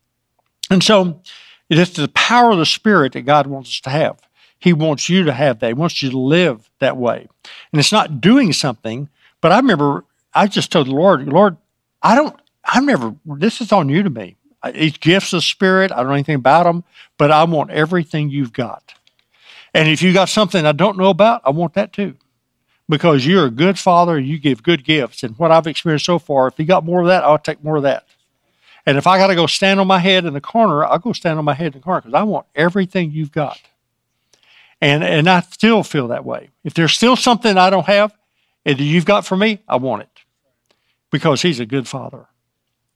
And 0.71 0.83
so 0.83 1.21
it 1.69 1.77
is 1.77 1.93
the 1.93 2.07
power 2.07 2.49
of 2.49 2.57
the 2.57 2.65
Spirit 2.65 3.13
that 3.13 3.21
God 3.21 3.45
wants 3.45 3.69
us 3.69 3.79
to 3.81 3.91
have. 3.91 4.19
He 4.57 4.73
wants 4.73 5.07
you 5.07 5.23
to 5.25 5.33
have 5.33 5.59
that. 5.59 5.67
He 5.67 5.73
wants 5.73 6.01
you 6.01 6.09
to 6.09 6.17
live 6.17 6.71
that 6.79 6.97
way. 6.97 7.27
And 7.71 7.79
it's 7.79 7.91
not 7.91 8.21
doing 8.21 8.53
something, 8.53 9.07
but 9.39 9.51
I 9.51 9.57
remember 9.57 10.03
I 10.33 10.47
just 10.47 10.71
told 10.71 10.87
the 10.87 10.95
Lord, 10.95 11.27
Lord, 11.27 11.57
I 12.01 12.15
don't, 12.15 12.35
I've 12.65 12.83
never, 12.83 13.13
this 13.23 13.61
is 13.61 13.71
all 13.71 13.83
new 13.83 14.01
to 14.01 14.09
me. 14.09 14.37
It's 14.63 14.97
gifts 14.97 15.33
of 15.33 15.43
spirit. 15.43 15.91
I 15.91 15.97
don't 15.97 16.07
know 16.07 16.13
anything 16.13 16.35
about 16.35 16.63
them, 16.63 16.83
but 17.17 17.31
I 17.31 17.43
want 17.45 17.71
everything 17.71 18.29
you've 18.29 18.53
got. 18.53 18.93
And 19.73 19.87
if 19.89 20.01
you 20.01 20.13
got 20.13 20.29
something 20.29 20.65
I 20.65 20.73
don't 20.73 20.97
know 20.97 21.09
about, 21.09 21.41
I 21.45 21.49
want 21.51 21.73
that 21.75 21.93
too. 21.93 22.15
Because 22.89 23.25
you're 23.25 23.45
a 23.45 23.51
good 23.51 23.79
father, 23.79 24.17
and 24.17 24.27
you 24.27 24.37
give 24.37 24.63
good 24.63 24.83
gifts. 24.83 25.23
And 25.23 25.37
what 25.37 25.51
I've 25.51 25.67
experienced 25.67 26.05
so 26.05 26.19
far, 26.19 26.47
if 26.47 26.59
you 26.59 26.65
got 26.65 26.83
more 26.83 27.01
of 27.01 27.07
that, 27.07 27.23
I'll 27.23 27.37
take 27.37 27.63
more 27.63 27.77
of 27.77 27.83
that. 27.83 28.05
And 28.85 28.97
if 28.97 29.07
I 29.07 29.17
got 29.17 29.27
to 29.27 29.35
go 29.35 29.47
stand 29.47 29.79
on 29.79 29.87
my 29.87 29.99
head 29.99 30.25
in 30.25 30.33
the 30.33 30.41
corner, 30.41 30.83
I'll 30.83 30.99
go 30.99 31.13
stand 31.13 31.39
on 31.39 31.45
my 31.45 31.53
head 31.53 31.67
in 31.67 31.73
the 31.73 31.83
corner 31.83 32.01
because 32.01 32.15
I 32.15 32.23
want 32.23 32.47
everything 32.55 33.11
you've 33.11 33.31
got. 33.31 33.61
And, 34.81 35.03
and 35.03 35.29
I 35.29 35.41
still 35.41 35.83
feel 35.83 36.07
that 36.09 36.25
way. 36.25 36.49
If 36.63 36.73
there's 36.73 36.93
still 36.93 37.15
something 37.15 37.57
I 37.57 37.69
don't 37.69 37.85
have 37.85 38.13
and 38.65 38.79
you've 38.79 39.05
got 39.05 39.25
for 39.25 39.37
me, 39.37 39.59
I 39.67 39.75
want 39.75 40.01
it 40.01 40.09
because 41.11 41.43
He's 41.43 41.59
a 41.59 41.65
good 41.65 41.87
Father. 41.87 42.25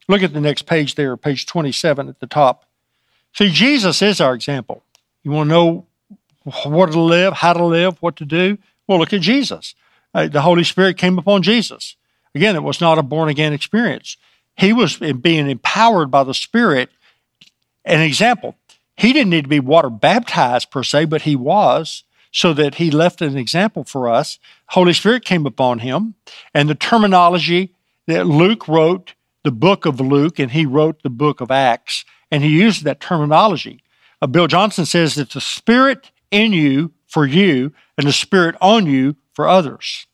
Look 0.08 0.22
at 0.22 0.34
the 0.34 0.42
next 0.42 0.64
page 0.64 0.96
there, 0.96 1.18
page 1.18 1.46
27 1.46 2.10
at 2.10 2.20
the 2.20 2.28
top. 2.28 2.66
See, 3.34 3.50
Jesus 3.50 4.02
is 4.02 4.22
our 4.22 4.34
example. 4.34 4.84
You 5.24 5.32
want 5.32 5.50
to 5.50 5.54
know 5.54 5.86
what 6.64 6.92
to 6.92 7.00
live, 7.00 7.34
how 7.34 7.54
to 7.54 7.66
live, 7.66 8.02
what 8.02 8.16
to 8.18 8.26
do? 8.26 8.58
Well, 8.88 9.00
look 9.00 9.14
at 9.14 9.22
Jesus. 9.22 9.74
Uh, 10.14 10.28
the 10.28 10.42
Holy 10.42 10.64
Spirit 10.64 10.98
came 10.98 11.18
upon 11.18 11.42
Jesus. 11.42 11.96
Again, 12.36 12.56
it 12.56 12.64
was 12.64 12.80
not 12.80 12.98
a 12.98 13.04
born 13.04 13.30
again 13.30 13.54
experience. 13.54 14.18
He 14.56 14.72
was 14.72 14.98
being 14.98 15.50
empowered 15.50 16.12
by 16.12 16.24
the 16.24 16.34
Spirit. 16.34 16.90
An 17.84 18.02
example, 18.02 18.56
he 18.96 19.12
didn't 19.12 19.32
need 19.32 19.44
to 19.44 19.50
be 19.50 19.60
water 19.60 19.90
baptized 19.90 20.72
per 20.72 20.84
se, 20.84 21.06
but 21.06 21.24
he 21.24 21.36
was, 21.36 22.04
so 22.32 22.54
that 22.54 22.76
he 22.76 22.92
left 22.92 23.22
an 23.22 23.38
example 23.38 23.84
for 23.84 24.10
us. 24.10 24.40
Holy 24.70 24.94
Spirit 24.94 25.26
came 25.26 25.46
upon 25.46 25.80
him, 25.80 26.16
and 26.54 26.70
the 26.70 26.76
terminology 26.76 27.74
that 28.08 28.28
Luke 28.28 28.68
wrote 28.68 29.14
the 29.46 29.52
book 29.52 29.86
of 29.86 30.02
Luke 30.02 30.40
and 30.40 30.52
he 30.52 30.66
wrote 30.66 31.04
the 31.04 31.10
book 31.10 31.40
of 31.40 31.52
Acts, 31.52 32.04
and 32.32 32.44
he 32.44 32.50
used 32.50 32.84
that 32.84 33.00
terminology. 33.00 33.82
Uh, 34.22 34.28
Bill 34.28 34.48
Johnson 34.48 34.86
says 34.86 35.16
that 35.16 35.30
the 35.30 35.40
Spirit 35.40 36.12
in 36.32 36.52
you 36.52 36.92
for 37.08 37.26
you 37.26 37.72
and 37.98 38.08
the 38.08 38.12
Spirit 38.12 38.56
on 38.60 38.88
you 38.88 39.16
for 39.34 39.48
others. 39.48 40.08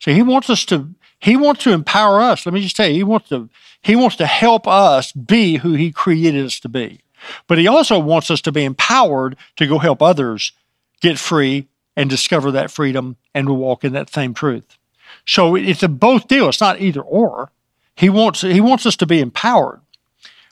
So 0.00 0.12
he 0.12 0.22
wants 0.22 0.50
us 0.50 0.64
to 0.66 0.90
he 1.20 1.36
wants 1.36 1.62
to 1.64 1.72
empower 1.72 2.20
us. 2.20 2.44
Let 2.44 2.54
me 2.54 2.62
just 2.62 2.76
tell 2.76 2.88
you, 2.88 2.94
he 2.94 3.04
wants 3.04 3.28
to 3.28 3.48
he 3.82 3.94
wants 3.94 4.16
to 4.16 4.26
help 4.26 4.66
us 4.66 5.12
be 5.12 5.58
who 5.58 5.74
he 5.74 5.92
created 5.92 6.44
us 6.44 6.58
to 6.60 6.68
be. 6.68 7.00
But 7.46 7.58
he 7.58 7.68
also 7.68 7.98
wants 7.98 8.30
us 8.30 8.40
to 8.42 8.52
be 8.52 8.64
empowered 8.64 9.36
to 9.56 9.66
go 9.66 9.78
help 9.78 10.02
others 10.02 10.52
get 11.00 11.18
free 11.18 11.68
and 11.96 12.10
discover 12.10 12.50
that 12.50 12.70
freedom 12.70 13.16
and 13.34 13.46
to 13.46 13.52
walk 13.52 13.84
in 13.84 13.92
that 13.92 14.10
same 14.10 14.34
truth. 14.34 14.78
So 15.26 15.54
it's 15.54 15.82
a 15.82 15.88
both 15.88 16.26
deal. 16.28 16.48
It's 16.48 16.60
not 16.60 16.80
either 16.80 17.02
or. 17.02 17.52
He 18.00 18.08
wants 18.08 18.40
he 18.40 18.60
wants 18.60 18.86
us 18.86 18.96
to 18.96 19.06
be 19.06 19.20
empowered. 19.20 19.80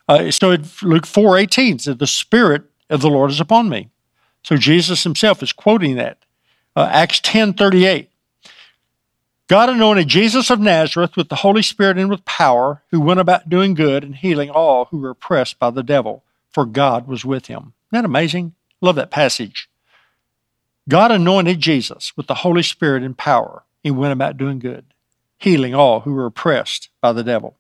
Uh, 0.07 0.31
so 0.31 0.57
Luke 0.83 1.07
four 1.07 1.39
eighteen 1.39 1.79
says, 1.79 1.97
"The 1.97 2.07
Spirit 2.07 2.65
of 2.91 3.01
the 3.01 3.11
Lord 3.11 3.31
is 3.31 3.41
upon 3.41 3.69
me." 3.69 3.89
So 4.43 4.57
Jesus 4.57 5.03
Himself 5.03 5.43
is 5.43 5.53
quoting 5.53 5.97
that. 5.97 6.19
Uh, 6.77 6.89
Acts 6.93 7.21
ten 7.21 7.55
thirty 7.55 7.87
eight. 7.87 8.11
God 9.49 9.71
anointed 9.71 10.09
Jesus 10.09 10.51
of 10.51 10.61
Nazareth 10.61 11.17
with 11.17 11.31
the 11.31 11.37
Holy 11.37 11.63
Spirit 11.63 11.97
and 11.97 12.11
with 12.11 12.25
power, 12.27 12.83
who 12.91 13.01
went 13.01 13.19
about 13.19 13.49
doing 13.49 13.73
good 13.73 14.05
and 14.05 14.15
healing 14.15 14.51
all 14.51 14.85
who 14.85 14.99
were 14.99 15.11
oppressed 15.11 15.59
by 15.59 15.71
the 15.71 15.83
devil, 15.83 16.23
for 16.51 16.67
God 16.67 17.09
was 17.09 17.25
with 17.25 17.47
him. 17.47 17.73
Isn't 17.91 18.03
that 18.03 18.05
amazing? 18.05 18.55
Love 18.83 18.97
that 18.97 19.11
passage. 19.11 19.71
God 20.87 21.11
anointed 21.11 21.61
Jesus 21.61 22.13
with 22.15 22.27
the 22.27 22.35
Holy 22.35 22.63
Spirit 22.63 23.03
and 23.03 23.17
power. 23.17 23.65
He 23.83 23.91
went 23.91 24.13
about 24.13 24.37
doing 24.37 24.59
good, 24.59 24.85
healing 25.39 25.75
all 25.75 26.01
who 26.01 26.13
were 26.13 26.27
oppressed 26.27 26.89
by 27.01 27.13
the 27.13 27.25
devil. 27.25 27.57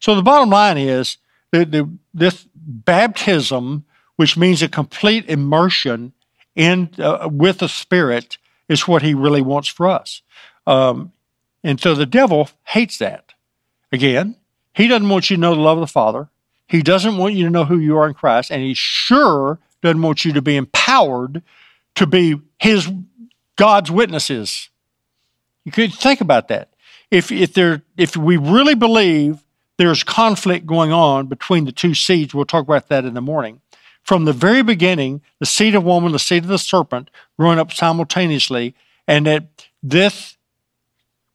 So 0.00 0.14
the 0.14 0.22
bottom 0.22 0.50
line 0.50 0.78
is 0.78 1.18
that 1.52 1.72
the, 1.72 1.90
this 2.14 2.46
baptism, 2.54 3.84
which 4.16 4.36
means 4.36 4.62
a 4.62 4.68
complete 4.68 5.28
immersion 5.28 6.12
in 6.54 6.90
uh, 6.98 7.28
with 7.30 7.58
the 7.58 7.68
Spirit, 7.68 8.38
is 8.68 8.88
what 8.88 9.02
He 9.02 9.14
really 9.14 9.42
wants 9.42 9.68
for 9.68 9.88
us. 9.88 10.22
Um, 10.66 11.12
and 11.64 11.80
so 11.80 11.94
the 11.94 12.06
devil 12.06 12.50
hates 12.64 12.98
that. 12.98 13.34
Again, 13.90 14.36
he 14.74 14.86
doesn't 14.86 15.08
want 15.08 15.30
you 15.30 15.36
to 15.36 15.40
know 15.40 15.54
the 15.54 15.60
love 15.60 15.78
of 15.78 15.82
the 15.82 15.92
Father. 15.92 16.28
He 16.66 16.82
doesn't 16.82 17.16
want 17.16 17.34
you 17.34 17.44
to 17.44 17.50
know 17.50 17.64
who 17.64 17.78
you 17.78 17.96
are 17.96 18.06
in 18.06 18.14
Christ, 18.14 18.50
and 18.50 18.62
he 18.62 18.74
sure 18.74 19.58
doesn't 19.82 20.02
want 20.02 20.24
you 20.24 20.32
to 20.34 20.42
be 20.42 20.56
empowered 20.56 21.42
to 21.94 22.06
be 22.06 22.40
his 22.58 22.90
God's 23.56 23.90
witnesses. 23.90 24.68
You 25.64 25.72
could 25.72 25.92
think 25.92 26.20
about 26.20 26.48
that. 26.48 26.70
If 27.10 27.32
if 27.32 27.54
there 27.54 27.82
if 27.96 28.16
we 28.16 28.36
really 28.36 28.74
believe 28.74 29.44
there's 29.78 30.02
conflict 30.02 30.66
going 30.66 30.92
on 30.92 31.26
between 31.26 31.64
the 31.64 31.72
two 31.72 31.94
seeds, 31.94 32.34
we'll 32.34 32.44
talk 32.44 32.64
about 32.64 32.88
that 32.88 33.04
in 33.04 33.14
the 33.14 33.20
morning. 33.20 33.60
From 34.02 34.24
the 34.24 34.32
very 34.32 34.62
beginning, 34.62 35.22
the 35.38 35.46
seed 35.46 35.74
of 35.74 35.84
woman, 35.84 36.12
the 36.12 36.18
seed 36.18 36.42
of 36.42 36.48
the 36.48 36.58
serpent, 36.58 37.10
growing 37.38 37.58
up 37.58 37.72
simultaneously, 37.72 38.74
and 39.06 39.26
that 39.26 39.68
this 39.82 40.36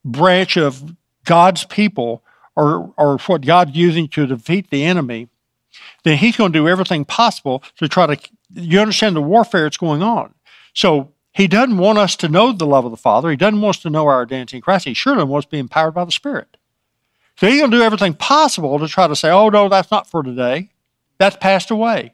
branch 0.03 0.57
of 0.57 0.95
God's 1.25 1.65
people 1.65 2.23
or, 2.55 2.93
or 2.97 3.17
what 3.19 3.45
God's 3.45 3.75
using 3.75 4.07
to 4.09 4.27
defeat 4.27 4.69
the 4.69 4.83
enemy, 4.83 5.29
then 6.03 6.17
he's 6.17 6.37
going 6.37 6.51
to 6.51 6.59
do 6.59 6.67
everything 6.67 7.05
possible 7.05 7.63
to 7.77 7.87
try 7.87 8.15
to, 8.15 8.29
you 8.53 8.79
understand 8.79 9.15
the 9.15 9.21
warfare 9.21 9.63
that's 9.63 9.77
going 9.77 10.03
on. 10.03 10.33
So 10.73 11.11
he 11.33 11.47
doesn't 11.47 11.77
want 11.77 11.97
us 11.97 12.15
to 12.17 12.29
know 12.29 12.51
the 12.51 12.65
love 12.65 12.85
of 12.85 12.91
the 12.91 12.97
Father. 12.97 13.29
He 13.29 13.35
doesn't 13.35 13.59
want 13.59 13.77
us 13.77 13.81
to 13.83 13.89
know 13.89 14.07
our 14.07 14.21
identity 14.21 14.57
in 14.57 14.61
Christ. 14.61 14.85
He 14.85 14.93
sure 14.93 15.15
doesn't 15.15 15.29
wants 15.29 15.45
to 15.45 15.51
be 15.51 15.59
empowered 15.59 15.93
by 15.93 16.05
the 16.05 16.11
Spirit. 16.11 16.57
So 17.37 17.47
he's 17.47 17.59
going 17.59 17.71
to 17.71 17.77
do 17.77 17.83
everything 17.83 18.13
possible 18.13 18.77
to 18.79 18.87
try 18.87 19.07
to 19.07 19.15
say, 19.15 19.31
oh, 19.31 19.49
no, 19.49 19.67
that's 19.67 19.89
not 19.89 20.07
for 20.07 20.21
today. 20.21 20.69
That's 21.17 21.35
passed 21.37 21.71
away. 21.71 22.13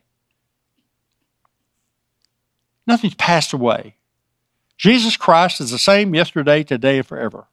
Nothing's 2.87 3.15
passed 3.15 3.53
away. 3.53 3.95
Jesus 4.77 5.17
Christ 5.17 5.59
is 5.59 5.71
the 5.71 5.77
same 5.77 6.15
yesterday, 6.15 6.63
today, 6.63 6.97
and 6.99 7.05
forever. 7.05 7.47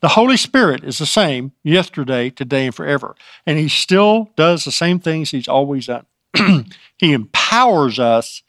The 0.00 0.08
Holy 0.08 0.36
Spirit 0.36 0.82
is 0.82 0.98
the 0.98 1.06
same 1.06 1.52
yesterday, 1.62 2.30
today, 2.30 2.66
and 2.66 2.74
forever. 2.74 3.14
And 3.46 3.58
He 3.58 3.68
still 3.68 4.30
does 4.36 4.64
the 4.64 4.72
same 4.72 4.98
things 4.98 5.30
He's 5.30 5.48
always 5.48 5.86
done. 5.86 6.06
he 6.98 7.12
empowers 7.12 8.00
us 8.00 8.42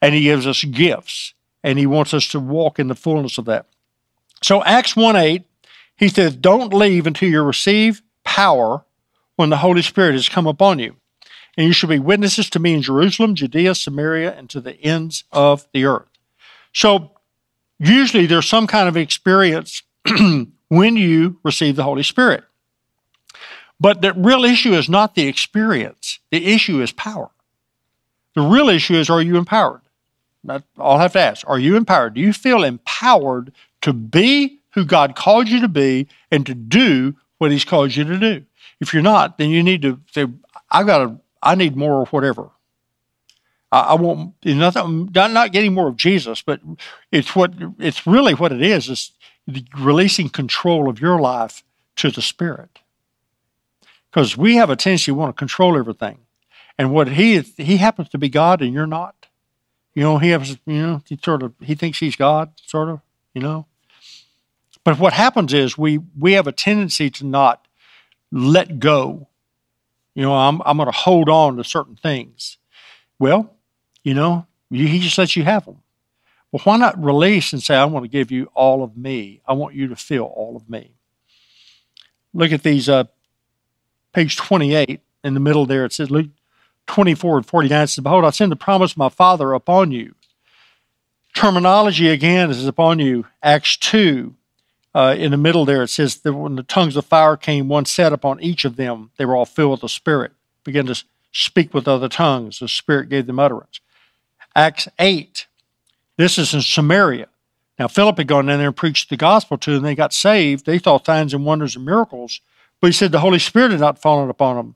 and 0.00 0.14
He 0.14 0.22
gives 0.22 0.46
us 0.46 0.64
gifts, 0.64 1.34
and 1.64 1.78
He 1.78 1.86
wants 1.86 2.14
us 2.14 2.28
to 2.28 2.38
walk 2.38 2.78
in 2.78 2.86
the 2.86 2.94
fullness 2.94 3.38
of 3.38 3.46
that. 3.46 3.66
So, 4.42 4.62
Acts 4.62 4.94
1 4.94 5.16
8, 5.16 5.42
He 5.96 6.08
says, 6.08 6.36
Don't 6.36 6.72
leave 6.72 7.08
until 7.08 7.30
you 7.30 7.42
receive 7.42 8.02
power 8.22 8.84
when 9.34 9.50
the 9.50 9.56
Holy 9.56 9.82
Spirit 9.82 10.12
has 10.12 10.28
come 10.28 10.46
upon 10.46 10.78
you. 10.78 10.94
And 11.56 11.66
you 11.66 11.72
shall 11.72 11.88
be 11.88 11.98
witnesses 11.98 12.50
to 12.50 12.58
me 12.58 12.74
in 12.74 12.82
Jerusalem, 12.82 13.34
Judea, 13.34 13.74
Samaria, 13.74 14.34
and 14.34 14.50
to 14.50 14.60
the 14.60 14.74
ends 14.82 15.24
of 15.32 15.66
the 15.72 15.86
earth. 15.86 16.08
So, 16.72 17.12
usually 17.78 18.26
there's 18.26 18.48
some 18.48 18.66
kind 18.66 18.88
of 18.88 18.96
experience 18.96 19.82
when 20.68 20.96
you 20.96 21.40
receive 21.42 21.76
the 21.76 21.84
Holy 21.84 22.02
Spirit. 22.02 22.44
But 23.80 24.02
the 24.02 24.12
real 24.12 24.44
issue 24.44 24.72
is 24.74 24.88
not 24.88 25.14
the 25.14 25.26
experience, 25.26 26.20
the 26.30 26.44
issue 26.44 26.82
is 26.82 26.92
power. 26.92 27.30
The 28.34 28.42
real 28.42 28.68
issue 28.68 28.94
is 28.94 29.08
are 29.08 29.22
you 29.22 29.36
empowered? 29.36 29.80
I'll 30.78 30.98
have 30.98 31.12
to 31.12 31.20
ask 31.20 31.48
are 31.48 31.58
you 31.58 31.76
empowered? 31.76 32.14
Do 32.14 32.20
you 32.20 32.32
feel 32.32 32.64
empowered 32.64 33.52
to 33.82 33.92
be 33.92 34.60
who 34.74 34.84
God 34.84 35.14
called 35.14 35.48
you 35.48 35.60
to 35.60 35.68
be 35.68 36.08
and 36.30 36.44
to 36.46 36.54
do 36.54 37.16
what 37.38 37.50
He's 37.50 37.64
called 37.64 37.94
you 37.94 38.04
to 38.04 38.18
do. 38.18 38.44
If 38.80 38.92
you're 38.92 39.02
not, 39.02 39.38
then 39.38 39.50
you 39.50 39.62
need 39.62 39.82
to 39.82 40.00
say, 40.12 40.26
I 40.70 40.82
got 40.82 40.98
to, 40.98 41.20
I 41.42 41.54
need 41.54 41.76
more 41.76 42.02
of 42.02 42.12
whatever. 42.12 42.50
I, 43.70 43.80
I 43.80 43.94
want 43.94 44.34
nothing, 44.44 45.10
not, 45.14 45.30
not 45.30 45.52
getting 45.52 45.74
more 45.74 45.88
of 45.88 45.96
Jesus, 45.96 46.42
but 46.42 46.60
it's 47.12 47.36
what, 47.36 47.54
it's 47.78 48.06
really 48.06 48.34
what 48.34 48.52
it 48.52 48.62
is, 48.62 48.88
is 48.88 49.12
releasing 49.78 50.28
control 50.28 50.88
of 50.88 51.00
your 51.00 51.20
life 51.20 51.62
to 51.96 52.10
the 52.10 52.22
Spirit. 52.22 52.80
Because 54.10 54.36
we 54.36 54.56
have 54.56 54.70
a 54.70 54.76
tendency 54.76 55.06
to 55.06 55.14
want 55.14 55.36
to 55.36 55.38
control 55.38 55.76
everything. 55.76 56.18
And 56.76 56.92
what 56.92 57.08
he 57.08 57.40
he 57.40 57.76
happens 57.76 58.08
to 58.08 58.18
be 58.18 58.28
God 58.28 58.60
and 58.60 58.74
you're 58.74 58.86
not. 58.86 59.23
You 59.94 60.02
know, 60.02 60.18
he 60.18 60.30
has 60.30 60.58
you 60.66 60.86
know, 60.86 61.02
he 61.08 61.18
sort 61.22 61.42
of 61.42 61.54
he 61.60 61.74
thinks 61.74 61.98
he's 61.98 62.16
God, 62.16 62.52
sort 62.64 62.88
of, 62.88 63.00
you 63.32 63.40
know. 63.40 63.66
But 64.82 64.98
what 64.98 65.12
happens 65.12 65.54
is 65.54 65.78
we 65.78 65.98
we 66.18 66.32
have 66.32 66.46
a 66.46 66.52
tendency 66.52 67.10
to 67.10 67.26
not 67.26 67.66
let 68.32 68.78
go. 68.78 69.28
You 70.14 70.22
know, 70.22 70.34
I'm 70.34 70.60
I'm 70.64 70.76
going 70.76 70.90
to 70.90 70.96
hold 70.96 71.28
on 71.28 71.56
to 71.56 71.64
certain 71.64 71.96
things. 71.96 72.58
Well, 73.18 73.54
you 74.02 74.14
know, 74.14 74.46
he 74.70 74.98
just 74.98 75.16
lets 75.18 75.36
you 75.36 75.44
have 75.44 75.64
them. 75.64 75.78
Well, 76.52 76.60
why 76.62 76.76
not 76.76 77.02
release 77.02 77.52
and 77.52 77.62
say, 77.62 77.74
I 77.74 77.84
want 77.84 78.04
to 78.04 78.08
give 78.08 78.30
you 78.30 78.48
all 78.54 78.84
of 78.84 78.96
me. 78.96 79.40
I 79.44 79.54
want 79.54 79.74
you 79.74 79.88
to 79.88 79.96
feel 79.96 80.24
all 80.24 80.54
of 80.54 80.70
me. 80.70 80.92
Look 82.32 82.52
at 82.52 82.62
these, 82.62 82.88
uh, 82.88 83.04
page 84.12 84.36
28 84.36 85.00
in 85.24 85.34
the 85.34 85.40
middle 85.40 85.66
there. 85.66 85.84
It 85.84 85.92
says, 85.92 86.12
24 86.86 87.38
and 87.38 87.46
49 87.46 87.82
it 87.82 87.86
says, 87.88 88.02
Behold, 88.02 88.24
I 88.24 88.30
send 88.30 88.52
the 88.52 88.56
promise 88.56 88.92
of 88.92 88.98
my 88.98 89.08
Father 89.08 89.52
upon 89.52 89.90
you. 89.90 90.14
Terminology 91.34 92.08
again 92.08 92.50
is 92.50 92.66
upon 92.66 93.00
you. 93.00 93.26
Acts 93.42 93.76
2, 93.78 94.34
uh, 94.94 95.16
in 95.18 95.32
the 95.32 95.36
middle 95.36 95.64
there, 95.64 95.82
it 95.82 95.88
says 95.88 96.16
that 96.18 96.32
when 96.32 96.54
the 96.54 96.62
tongues 96.62 96.96
of 96.96 97.04
fire 97.04 97.36
came, 97.36 97.68
one 97.68 97.84
set 97.84 98.12
upon 98.12 98.40
each 98.40 98.64
of 98.64 98.76
them, 98.76 99.10
they 99.16 99.24
were 99.24 99.34
all 99.34 99.44
filled 99.44 99.72
with 99.72 99.80
the 99.80 99.88
Spirit, 99.88 100.32
began 100.62 100.86
to 100.86 101.02
speak 101.32 101.74
with 101.74 101.88
other 101.88 102.08
tongues. 102.08 102.60
The 102.60 102.68
Spirit 102.68 103.08
gave 103.08 103.26
them 103.26 103.40
utterance. 103.40 103.80
Acts 104.54 104.86
8, 105.00 105.46
this 106.16 106.38
is 106.38 106.54
in 106.54 106.62
Samaria. 106.62 107.26
Now, 107.78 107.88
Philip 107.88 108.18
had 108.18 108.28
gone 108.28 108.46
down 108.46 108.58
there 108.58 108.68
and 108.68 108.76
preached 108.76 109.10
the 109.10 109.16
gospel 109.16 109.58
to 109.58 109.72
them. 109.72 109.82
They 109.82 109.96
got 109.96 110.12
saved. 110.12 110.64
They 110.64 110.78
thought 110.78 111.06
signs 111.06 111.34
and 111.34 111.44
wonders 111.44 111.74
and 111.74 111.84
miracles, 111.84 112.40
but 112.80 112.86
he 112.86 112.92
said 112.92 113.10
the 113.10 113.18
Holy 113.18 113.40
Spirit 113.40 113.72
had 113.72 113.80
not 113.80 114.00
fallen 114.00 114.30
upon 114.30 114.56
them. 114.56 114.74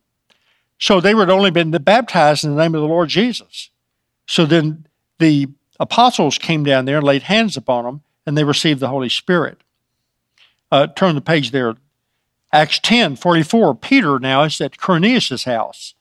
So 0.79 1.01
they 1.01 1.15
were 1.15 1.31
only 1.31 1.51
been 1.51 1.71
baptized 1.71 2.45
in 2.45 2.55
the 2.55 2.63
name 2.63 2.75
of 2.75 2.81
the 2.81 2.87
Lord 2.89 3.09
Jesus. 3.09 3.71
So 4.27 4.47
then 4.47 4.87
the 5.19 5.49
apostles 5.81 6.39
came 6.39 6.65
down 6.65 6.85
there 6.85 6.99
and 6.99 7.07
laid 7.07 7.25
hands 7.25 7.57
upon 7.57 7.85
them, 7.85 8.03
and 8.27 8.37
they 8.37 8.45
received 8.45 8.81
the 8.81 8.89
Holy 8.89 9.09
Spirit. 9.09 9.63
Uh, 10.71 10.87
turn 10.87 11.15
the 11.15 11.21
page 11.21 11.51
there. 11.51 11.77
Acts 12.53 12.79
10 12.79 13.17
44. 13.17 13.75
Peter 13.75 14.19
now 14.19 14.43
is 14.45 14.61
at 14.61 14.79
Cornelius' 14.79 15.45
house. 15.45 15.95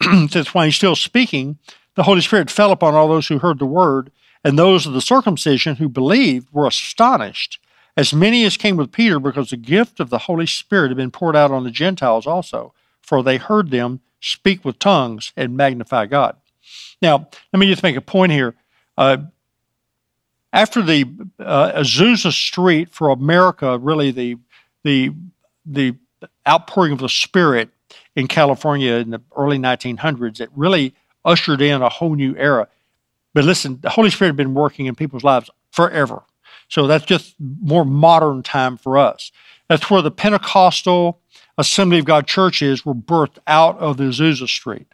That's 0.00 0.54
why 0.54 0.66
he's 0.66 0.76
still 0.76 0.96
speaking. 0.96 1.58
The 1.94 2.04
Holy 2.04 2.20
Spirit 2.20 2.50
fell 2.50 2.72
upon 2.72 2.94
all 2.94 3.08
those 3.08 3.28
who 3.28 3.38
heard 3.38 3.58
the 3.58 3.66
word, 3.66 4.10
and 4.42 4.58
those 4.58 4.86
of 4.86 4.92
the 4.92 5.00
circumcision 5.00 5.76
who 5.76 5.88
believed 5.88 6.48
were 6.52 6.66
astonished, 6.66 7.60
as 7.96 8.12
many 8.12 8.44
as 8.44 8.56
came 8.56 8.76
with 8.76 8.90
Peter, 8.90 9.20
because 9.20 9.50
the 9.50 9.56
gift 9.56 10.00
of 10.00 10.10
the 10.10 10.18
Holy 10.18 10.46
Spirit 10.46 10.88
had 10.88 10.96
been 10.96 11.12
poured 11.12 11.36
out 11.36 11.52
on 11.52 11.62
the 11.62 11.70
Gentiles 11.70 12.26
also, 12.26 12.74
for 13.00 13.22
they 13.22 13.36
heard 13.36 13.70
them 13.70 14.00
speak 14.24 14.64
with 14.64 14.78
tongues 14.78 15.32
and 15.36 15.56
magnify 15.56 16.06
God. 16.06 16.36
Now, 17.02 17.28
let 17.52 17.60
me 17.60 17.66
just 17.66 17.82
make 17.82 17.96
a 17.96 18.00
point 18.00 18.32
here. 18.32 18.54
Uh, 18.96 19.18
after 20.52 20.82
the 20.82 21.04
uh, 21.38 21.72
Azusa 21.72 22.32
Street 22.32 22.88
for 22.90 23.10
America, 23.10 23.78
really 23.78 24.10
the 24.10 24.36
the 24.82 25.12
the 25.66 25.96
outpouring 26.48 26.92
of 26.92 27.00
the 27.00 27.08
Spirit 27.08 27.68
in 28.16 28.28
California 28.28 28.94
in 28.94 29.10
the 29.10 29.20
early 29.36 29.58
1900s, 29.58 30.40
it 30.40 30.48
really 30.54 30.94
ushered 31.24 31.60
in 31.60 31.82
a 31.82 31.88
whole 31.88 32.14
new 32.14 32.34
era. 32.36 32.68
But 33.34 33.44
listen, 33.44 33.78
the 33.82 33.90
Holy 33.90 34.10
Spirit 34.10 34.30
had 34.30 34.36
been 34.36 34.54
working 34.54 34.86
in 34.86 34.94
people's 34.94 35.24
lives 35.24 35.50
forever. 35.72 36.22
So 36.68 36.86
that's 36.86 37.04
just 37.04 37.34
more 37.38 37.84
modern 37.84 38.42
time 38.42 38.76
for 38.76 38.96
us. 38.96 39.32
That's 39.68 39.90
where 39.90 40.02
the 40.02 40.10
Pentecostal 40.10 41.20
Assembly 41.56 41.98
of 41.98 42.04
God 42.04 42.26
churches 42.26 42.84
were 42.84 42.94
birthed 42.94 43.38
out 43.46 43.78
of 43.78 43.96
the 43.96 44.04
Azusa 44.04 44.48
Street. 44.48 44.86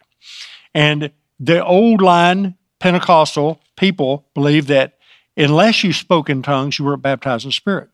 And 0.73 1.11
the 1.39 1.63
old 1.65 2.01
line 2.01 2.55
Pentecostal 2.79 3.61
people 3.77 4.25
believed 4.33 4.67
that 4.69 4.97
unless 5.37 5.83
you 5.83 5.93
spoke 5.93 6.29
in 6.29 6.41
tongues, 6.41 6.79
you 6.79 6.85
weren't 6.85 7.01
baptized 7.01 7.45
in 7.45 7.51
spirit. 7.51 7.89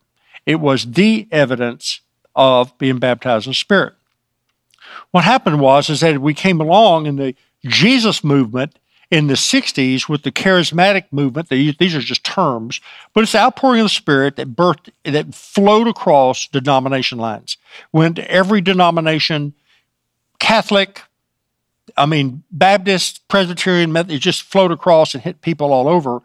It 0.46 0.56
was 0.56 0.92
the 0.92 1.28
evidence 1.30 2.00
of 2.34 2.76
being 2.78 2.98
baptized 2.98 3.46
in 3.46 3.52
spirit. 3.52 3.94
What 5.10 5.24
happened 5.24 5.60
was 5.60 5.90
is 5.90 6.00
that 6.00 6.20
we 6.20 6.34
came 6.34 6.60
along 6.60 7.06
in 7.06 7.16
the 7.16 7.34
Jesus 7.66 8.24
movement 8.24 8.78
in 9.10 9.26
the 9.26 9.34
60s 9.34 10.08
with 10.08 10.22
the 10.22 10.32
charismatic 10.32 11.04
movement. 11.10 11.48
these 11.48 11.94
are 11.94 12.00
just 12.00 12.24
terms, 12.24 12.80
but 13.14 13.22
it's 13.22 13.32
the 13.32 13.38
outpouring 13.38 13.80
of 13.80 13.86
the 13.86 13.90
Spirit 13.90 14.36
that 14.36 14.54
birthed, 14.54 14.90
that 15.04 15.34
flowed 15.34 15.88
across 15.88 16.46
denomination 16.46 17.18
lines. 17.18 17.56
Went 17.90 18.16
to 18.16 18.30
every 18.30 18.60
denomination, 18.60 19.54
Catholic, 20.38 21.02
I 21.96 22.04
mean, 22.04 22.42
Baptist, 22.50 23.26
Presbyterian, 23.28 23.96
it 23.96 24.18
just 24.18 24.42
flowed 24.42 24.72
across 24.72 25.14
and 25.14 25.22
hit 25.22 25.40
people 25.40 25.72
all 25.72 25.88
over. 25.88 26.20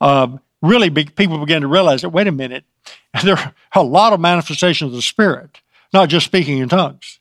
Um, 0.00 0.40
really, 0.60 0.90
people 0.90 1.38
began 1.38 1.62
to 1.62 1.68
realize 1.68 2.02
that, 2.02 2.10
wait 2.10 2.26
a 2.26 2.32
minute, 2.32 2.64
there 3.24 3.38
are 3.38 3.54
a 3.74 3.82
lot 3.82 4.12
of 4.12 4.20
manifestations 4.20 4.90
of 4.90 4.96
the 4.96 5.02
Spirit, 5.02 5.60
not 5.94 6.10
just 6.10 6.26
speaking 6.26 6.58
in 6.58 6.68
tongues. 6.68 7.18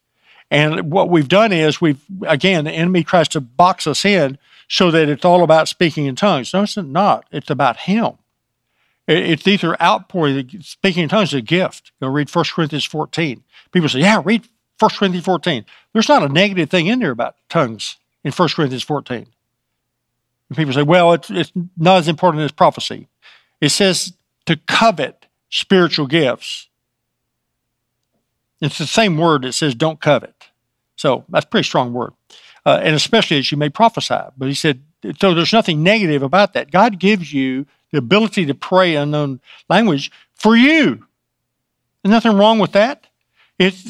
And 0.51 0.91
what 0.91 1.09
we've 1.09 1.27
done 1.27 1.53
is 1.53 1.79
we've, 1.79 2.01
again, 2.27 2.65
the 2.65 2.71
enemy 2.71 3.03
tries 3.03 3.29
to 3.29 3.41
box 3.41 3.87
us 3.87 4.05
in 4.05 4.37
so 4.67 4.91
that 4.91 5.09
it's 5.09 5.25
all 5.25 5.43
about 5.43 5.67
speaking 5.67 6.05
in 6.05 6.15
tongues. 6.15 6.53
No, 6.53 6.63
it's 6.63 6.77
not. 6.77 7.25
It's 7.31 7.49
about 7.49 7.77
Him. 7.77 8.13
It's 9.07 9.63
are 9.63 9.81
outpouring. 9.81 10.61
Speaking 10.61 11.03
in 11.03 11.09
tongues 11.09 11.29
is 11.29 11.35
a 11.35 11.41
gift. 11.41 11.91
Go 12.01 12.07
read 12.07 12.33
1 12.33 12.45
Corinthians 12.53 12.85
14. 12.85 13.43
People 13.71 13.89
say, 13.89 13.99
yeah, 13.99 14.21
read 14.23 14.47
1 14.79 14.91
Corinthians 14.97 15.25
14. 15.25 15.65
There's 15.93 16.09
not 16.09 16.23
a 16.23 16.29
negative 16.29 16.69
thing 16.69 16.87
in 16.87 16.99
there 16.99 17.11
about 17.11 17.35
tongues 17.47 17.97
in 18.23 18.31
1 18.31 18.49
Corinthians 18.49 18.83
14. 18.83 19.27
And 20.49 20.57
people 20.57 20.73
say, 20.73 20.81
well, 20.81 21.13
it's, 21.13 21.29
it's 21.29 21.51
not 21.77 21.97
as 21.97 22.07
important 22.07 22.43
as 22.43 22.51
prophecy. 22.51 23.07
It 23.61 23.69
says 23.69 24.13
to 24.47 24.57
covet 24.67 25.27
spiritual 25.49 26.07
gifts. 26.07 26.67
It's 28.59 28.79
the 28.79 28.87
same 28.87 29.17
word 29.17 29.43
that 29.43 29.53
says 29.53 29.75
don't 29.75 30.01
covet. 30.01 30.49
So 30.95 31.25
that's 31.29 31.45
a 31.45 31.49
pretty 31.49 31.65
strong 31.65 31.93
word 31.93 32.13
uh, 32.65 32.79
and 32.81 32.95
especially 32.95 33.37
as 33.37 33.51
you 33.51 33.57
may 33.57 33.69
prophesy. 33.69 34.19
But 34.37 34.47
he 34.47 34.53
said, 34.53 34.81
so 35.19 35.33
there's 35.33 35.53
nothing 35.53 35.83
negative 35.83 36.23
about 36.23 36.53
that. 36.53 36.71
God 36.71 36.99
gives 36.99 37.31
you 37.31 37.65
the 37.91 37.99
ability 37.99 38.45
to 38.45 38.55
pray 38.55 38.95
unknown 38.95 39.39
language 39.69 40.11
for 40.33 40.55
you. 40.55 41.05
There's 42.03 42.11
nothing 42.11 42.37
wrong 42.37 42.59
with 42.59 42.71
that. 42.73 43.07
It's 43.57 43.83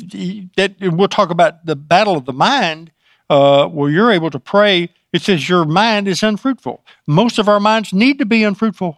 that 0.58 0.76
we'll 0.80 1.08
talk 1.08 1.32
about 1.32 1.66
the 1.66 1.76
battle 1.76 2.16
of 2.16 2.26
the 2.26 2.34
mind, 2.34 2.92
uh, 3.30 3.68
where 3.68 3.90
you're 3.90 4.12
able 4.12 4.30
to 4.30 4.40
pray. 4.40 4.90
It 5.12 5.22
says 5.22 5.50
your 5.50 5.66
mind 5.66 6.08
is 6.08 6.22
unfruitful. 6.22 6.84
Most 7.08 7.40
of 7.40 7.50
our 7.50 7.60
minds 7.60 7.94
need 7.94 8.20
to 8.20 8.26
be 8.26 8.44
unfruitful 8.44 8.98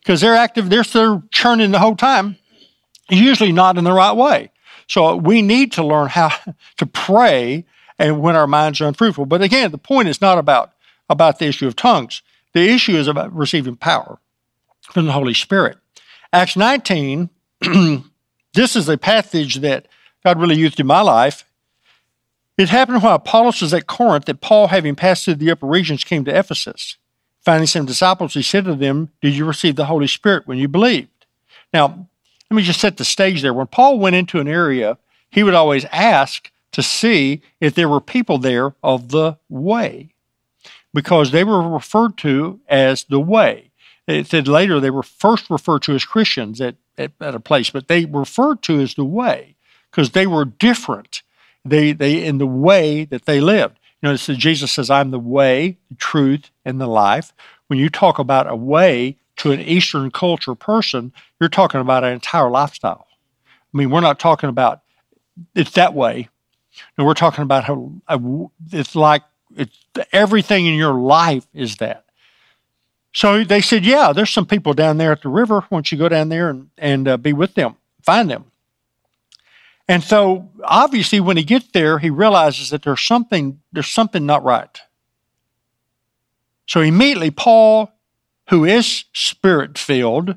because 0.00 0.20
they're 0.20 0.34
active. 0.34 0.70
They're, 0.70 0.82
they're 0.82 1.22
churning 1.30 1.70
the 1.70 1.78
whole 1.78 1.94
time. 1.94 2.36
Usually 3.08 3.52
not 3.52 3.78
in 3.78 3.84
the 3.84 3.92
right 3.92 4.12
way. 4.12 4.50
So 4.88 5.14
we 5.16 5.42
need 5.42 5.72
to 5.72 5.84
learn 5.84 6.08
how 6.08 6.30
to 6.78 6.86
pray 6.86 7.64
and 7.98 8.20
when 8.20 8.36
our 8.36 8.46
minds 8.46 8.80
are 8.80 8.88
unfruitful. 8.88 9.26
But 9.26 9.42
again, 9.42 9.70
the 9.70 9.78
point 9.78 10.08
is 10.08 10.20
not 10.20 10.38
about, 10.38 10.72
about 11.08 11.38
the 11.38 11.46
issue 11.46 11.66
of 11.66 11.76
tongues. 11.76 12.22
The 12.52 12.68
issue 12.68 12.96
is 12.96 13.08
about 13.08 13.34
receiving 13.34 13.76
power 13.76 14.18
from 14.82 15.06
the 15.06 15.12
Holy 15.12 15.34
Spirit. 15.34 15.78
Acts 16.32 16.56
19, 16.56 17.30
this 18.54 18.76
is 18.76 18.88
a 18.88 18.98
passage 18.98 19.56
that 19.56 19.88
God 20.24 20.40
really 20.40 20.56
used 20.56 20.80
in 20.80 20.86
my 20.86 21.00
life. 21.00 21.44
It 22.58 22.70
happened 22.70 23.02
while 23.02 23.16
Apollos 23.16 23.60
was 23.60 23.74
at 23.74 23.86
Corinth 23.86 24.24
that 24.26 24.40
Paul, 24.40 24.68
having 24.68 24.94
passed 24.94 25.24
through 25.24 25.34
the 25.34 25.50
upper 25.50 25.66
regions, 25.66 26.04
came 26.04 26.24
to 26.24 26.36
Ephesus. 26.36 26.96
Finding 27.44 27.66
some 27.66 27.86
disciples, 27.86 28.34
he 28.34 28.42
said 28.42 28.64
to 28.64 28.74
them, 28.74 29.10
Did 29.20 29.36
you 29.36 29.44
receive 29.44 29.76
the 29.76 29.86
Holy 29.86 30.06
Spirit 30.06 30.46
when 30.46 30.58
you 30.58 30.66
believed? 30.66 31.26
Now, 31.72 32.08
let 32.50 32.56
me 32.56 32.62
just 32.62 32.80
set 32.80 32.96
the 32.96 33.04
stage 33.04 33.42
there. 33.42 33.54
When 33.54 33.66
Paul 33.66 33.98
went 33.98 34.16
into 34.16 34.40
an 34.40 34.48
area, 34.48 34.98
he 35.30 35.42
would 35.42 35.54
always 35.54 35.84
ask, 35.86 36.50
to 36.76 36.82
see 36.82 37.40
if 37.58 37.74
there 37.74 37.88
were 37.88 38.02
people 38.02 38.36
there 38.36 38.74
of 38.82 39.08
the 39.08 39.38
way, 39.48 40.10
because 40.92 41.30
they 41.30 41.42
were 41.42 41.66
referred 41.66 42.18
to 42.18 42.60
as 42.68 43.04
the 43.04 43.18
way. 43.18 43.70
It 44.06 44.26
said 44.26 44.46
later 44.46 44.78
they 44.78 44.90
were 44.90 45.02
first 45.02 45.48
referred 45.48 45.80
to 45.84 45.94
as 45.94 46.04
Christians 46.04 46.60
at, 46.60 46.74
at, 46.98 47.12
at 47.18 47.34
a 47.34 47.40
place, 47.40 47.70
but 47.70 47.88
they 47.88 48.04
referred 48.04 48.60
to 48.64 48.78
as 48.78 48.94
the 48.94 49.06
way 49.06 49.56
because 49.90 50.10
they 50.10 50.26
were 50.26 50.44
different. 50.44 51.22
They, 51.64 51.92
they 51.92 52.22
in 52.22 52.36
the 52.36 52.46
way 52.46 53.06
that 53.06 53.24
they 53.24 53.40
lived. 53.40 53.78
You 54.02 54.10
know, 54.10 54.16
says, 54.16 54.36
Jesus 54.36 54.70
says, 54.70 54.90
"I'm 54.90 55.12
the 55.12 55.18
way, 55.18 55.78
the 55.88 55.96
truth, 55.96 56.50
and 56.66 56.78
the 56.78 56.86
life." 56.86 57.32
When 57.68 57.78
you 57.78 57.88
talk 57.88 58.18
about 58.18 58.50
a 58.50 58.54
way 58.54 59.16
to 59.38 59.50
an 59.50 59.60
Eastern 59.60 60.10
culture 60.10 60.54
person, 60.54 61.14
you're 61.40 61.48
talking 61.48 61.80
about 61.80 62.04
an 62.04 62.12
entire 62.12 62.50
lifestyle. 62.50 63.06
I 63.72 63.78
mean, 63.78 63.88
we're 63.88 64.02
not 64.02 64.18
talking 64.18 64.50
about 64.50 64.82
it's 65.54 65.72
that 65.72 65.94
way. 65.94 66.28
And 66.96 67.06
we're 67.06 67.14
talking 67.14 67.42
about 67.42 67.64
how 67.64 68.00
it's 68.72 68.94
like 68.94 69.22
it's 69.56 69.78
everything 70.12 70.66
in 70.66 70.74
your 70.74 70.94
life 70.94 71.46
is 71.54 71.76
that. 71.76 72.04
So 73.12 73.44
they 73.44 73.62
said, 73.62 73.84
yeah, 73.84 74.12
there's 74.12 74.30
some 74.30 74.46
people 74.46 74.74
down 74.74 74.98
there 74.98 75.12
at 75.12 75.22
the 75.22 75.30
river. 75.30 75.60
Why 75.60 75.76
don't 75.76 75.90
you 75.90 75.96
go 75.96 76.08
down 76.08 76.28
there 76.28 76.50
and, 76.50 76.68
and 76.76 77.08
uh, 77.08 77.16
be 77.16 77.32
with 77.32 77.54
them, 77.54 77.76
find 78.02 78.30
them? 78.30 78.50
And 79.88 80.02
so 80.02 80.50
obviously 80.62 81.20
when 81.20 81.36
he 81.36 81.44
gets 81.44 81.68
there, 81.68 81.98
he 81.98 82.10
realizes 82.10 82.70
that 82.70 82.82
there's 82.82 83.00
something, 83.00 83.60
there's 83.72 83.88
something 83.88 84.26
not 84.26 84.44
right. 84.44 84.80
So 86.66 86.80
immediately 86.80 87.30
Paul, 87.30 87.90
who 88.50 88.64
is 88.64 89.04
spirit 89.12 89.78
filled, 89.78 90.36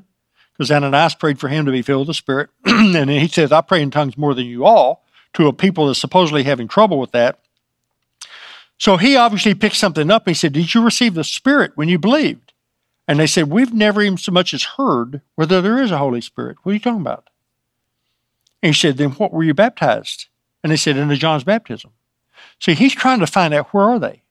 because 0.60 0.70
Ananias 0.70 1.14
prayed 1.14 1.40
for 1.40 1.48
him 1.48 1.64
to 1.64 1.72
be 1.72 1.80
filled 1.80 2.00
with 2.00 2.08
the 2.08 2.14
Spirit. 2.14 2.50
and 2.66 3.08
he 3.08 3.28
says, 3.28 3.50
I 3.50 3.62
pray 3.62 3.80
in 3.80 3.90
tongues 3.90 4.18
more 4.18 4.34
than 4.34 4.44
you 4.44 4.66
all, 4.66 5.06
to 5.34 5.46
a 5.46 5.52
people 5.52 5.86
that's 5.86 5.98
supposedly 5.98 6.42
having 6.42 6.68
trouble 6.68 6.98
with 6.98 7.12
that. 7.12 7.38
So 8.78 8.96
he 8.96 9.16
obviously 9.16 9.54
picked 9.54 9.76
something 9.76 10.10
up. 10.10 10.26
And 10.26 10.34
he 10.34 10.38
said, 10.38 10.52
Did 10.52 10.74
you 10.74 10.82
receive 10.82 11.14
the 11.14 11.24
Spirit 11.24 11.72
when 11.74 11.88
you 11.88 11.98
believed? 11.98 12.52
And 13.06 13.18
they 13.18 13.26
said, 13.26 13.50
We've 13.50 13.72
never 13.72 14.02
even 14.02 14.18
so 14.18 14.32
much 14.32 14.54
as 14.54 14.62
heard 14.62 15.20
whether 15.34 15.60
there 15.60 15.82
is 15.82 15.90
a 15.90 15.98
Holy 15.98 16.20
Spirit. 16.20 16.58
What 16.62 16.70
are 16.70 16.74
you 16.74 16.80
talking 16.80 17.00
about? 17.00 17.28
And 18.62 18.74
he 18.74 18.80
said, 18.80 18.96
Then 18.96 19.10
what 19.12 19.32
were 19.32 19.44
you 19.44 19.54
baptized? 19.54 20.26
And 20.62 20.72
they 20.72 20.76
said, 20.76 20.96
Into 20.96 21.16
John's 21.16 21.44
baptism. 21.44 21.90
See, 22.58 22.74
he's 22.74 22.94
trying 22.94 23.20
to 23.20 23.26
find 23.26 23.52
out 23.52 23.72
where 23.74 23.84
are 23.84 23.98
they? 23.98 24.22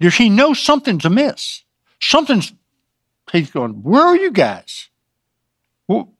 Does 0.00 0.16
he 0.16 0.28
know 0.28 0.54
something's 0.54 1.04
amiss? 1.04 1.62
Something's, 2.00 2.52
he's 3.32 3.50
going, 3.50 3.82
Where 3.82 4.02
are 4.02 4.16
you 4.16 4.30
guys? 4.30 4.88
Well, 5.88 6.14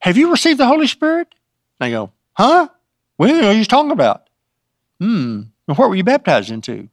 have 0.00 0.16
you 0.16 0.30
received 0.30 0.60
the 0.60 0.66
Holy 0.66 0.86
Spirit? 0.86 1.28
And 1.80 1.86
they 1.86 1.90
go, 1.90 2.12
huh? 2.34 2.68
What 3.16 3.30
are 3.30 3.52
you 3.52 3.64
talking 3.64 3.90
about? 3.90 4.28
Hmm. 5.00 5.42
And 5.68 5.76
what 5.76 5.88
were 5.88 5.96
you 5.96 6.04
baptized 6.04 6.50
into? 6.50 6.88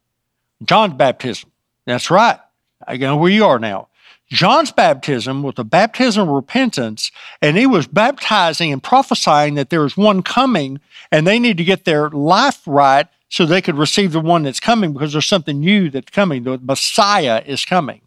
John's 0.63 0.93
baptism. 0.93 1.51
That's 1.85 2.09
right. 2.09 2.39
I 2.87 2.97
know 2.97 3.17
where 3.17 3.31
you 3.31 3.45
are 3.45 3.59
now. 3.59 3.89
John's 4.29 4.71
baptism 4.71 5.43
was 5.43 5.55
a 5.57 5.63
baptism 5.63 6.27
of 6.27 6.33
repentance, 6.33 7.11
and 7.41 7.57
he 7.57 7.67
was 7.67 7.87
baptizing 7.87 8.71
and 8.71 8.81
prophesying 8.81 9.55
that 9.55 9.69
there 9.69 9.85
is 9.85 9.95
one 9.95 10.23
coming, 10.23 10.79
and 11.11 11.27
they 11.27 11.39
need 11.39 11.57
to 11.57 11.63
get 11.63 11.85
their 11.85 12.09
life 12.09 12.61
right 12.65 13.07
so 13.29 13.45
they 13.45 13.61
could 13.61 13.77
receive 13.77 14.11
the 14.11 14.19
one 14.19 14.43
that's 14.43 14.59
coming 14.59 14.93
because 14.93 15.11
there's 15.11 15.25
something 15.25 15.59
new 15.59 15.89
that's 15.89 16.09
coming. 16.09 16.43
The 16.43 16.57
Messiah 16.57 17.43
is 17.45 17.65
coming. 17.65 18.01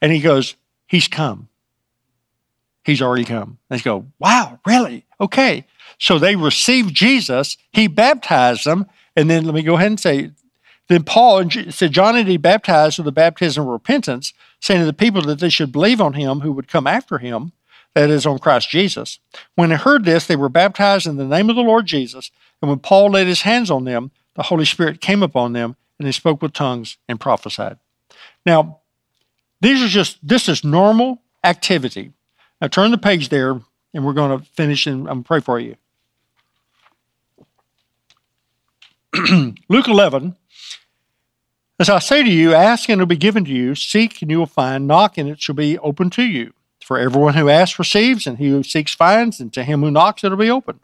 And 0.00 0.12
he 0.12 0.20
goes, 0.20 0.56
He's 0.86 1.08
come. 1.08 1.48
He's 2.84 3.00
already 3.00 3.24
come. 3.24 3.58
They 3.70 3.78
go, 3.78 4.06
wow, 4.18 4.60
really? 4.66 5.06
Okay. 5.20 5.66
So 5.98 6.18
they 6.18 6.36
received 6.36 6.94
Jesus. 6.94 7.56
He 7.72 7.86
baptized 7.86 8.64
them. 8.64 8.86
And 9.16 9.30
then 9.30 9.44
let 9.44 9.54
me 9.54 9.62
go 9.62 9.74
ahead 9.74 9.86
and 9.86 10.00
say, 10.00 10.32
then 10.88 11.04
Paul 11.04 11.48
said, 11.70 11.92
John 11.92 12.16
and 12.16 12.28
he 12.28 12.36
baptized 12.36 12.98
with 12.98 13.06
the 13.06 13.12
baptism 13.12 13.62
of 13.62 13.68
repentance, 13.70 14.34
saying 14.60 14.80
to 14.80 14.86
the 14.86 14.92
people 14.92 15.22
that 15.22 15.38
they 15.38 15.48
should 15.48 15.72
believe 15.72 16.00
on 16.00 16.12
him 16.12 16.40
who 16.40 16.52
would 16.52 16.68
come 16.68 16.86
after 16.86 17.18
him, 17.18 17.52
that 17.94 18.10
is, 18.10 18.26
on 18.26 18.38
Christ 18.38 18.68
Jesus. 18.68 19.18
When 19.54 19.70
they 19.70 19.76
heard 19.76 20.04
this, 20.04 20.26
they 20.26 20.36
were 20.36 20.48
baptized 20.48 21.06
in 21.06 21.16
the 21.16 21.24
name 21.24 21.48
of 21.48 21.56
the 21.56 21.62
Lord 21.62 21.86
Jesus. 21.86 22.30
And 22.60 22.68
when 22.68 22.80
Paul 22.80 23.12
laid 23.12 23.28
his 23.28 23.42
hands 23.42 23.70
on 23.70 23.84
them, 23.84 24.10
the 24.34 24.42
Holy 24.42 24.64
Spirit 24.64 25.00
came 25.00 25.22
upon 25.22 25.52
them, 25.52 25.76
and 25.98 26.06
they 26.06 26.12
spoke 26.12 26.42
with 26.42 26.52
tongues 26.52 26.98
and 27.08 27.20
prophesied. 27.20 27.78
Now, 28.44 28.80
these 29.60 29.80
are 29.80 29.88
just, 29.88 30.18
this 30.26 30.48
is 30.48 30.64
normal 30.64 31.22
activity. 31.44 32.12
Now 32.60 32.66
turn 32.68 32.90
the 32.90 32.98
page 32.98 33.28
there, 33.28 33.60
and 33.94 34.04
we're 34.04 34.12
going 34.12 34.38
to 34.38 34.44
finish 34.44 34.86
and 34.86 35.08
I'm 35.08 35.22
to 35.22 35.26
pray 35.26 35.40
for 35.40 35.58
you. 35.58 35.76
Luke 39.68 39.88
11. 39.88 40.36
As 41.78 41.88
I 41.88 42.00
say 42.00 42.22
to 42.22 42.30
you, 42.30 42.54
ask 42.54 42.88
and 42.88 43.00
it 43.00 43.02
will 43.02 43.06
be 43.06 43.16
given 43.16 43.44
to 43.44 43.52
you, 43.52 43.74
seek 43.74 44.20
and 44.20 44.30
you 44.30 44.38
will 44.38 44.46
find, 44.46 44.86
knock 44.86 45.16
and 45.16 45.28
it 45.28 45.40
shall 45.40 45.54
be 45.54 45.78
open 45.78 46.10
to 46.10 46.22
you. 46.22 46.52
For 46.84 46.98
everyone 46.98 47.34
who 47.34 47.48
asks 47.48 47.78
receives, 47.78 48.26
and 48.26 48.36
he 48.36 48.50
who 48.50 48.62
seeks 48.62 48.94
finds, 48.94 49.40
and 49.40 49.52
to 49.54 49.64
him 49.64 49.80
who 49.80 49.90
knocks 49.90 50.22
it 50.22 50.28
will 50.28 50.36
be 50.36 50.50
open. 50.50 50.80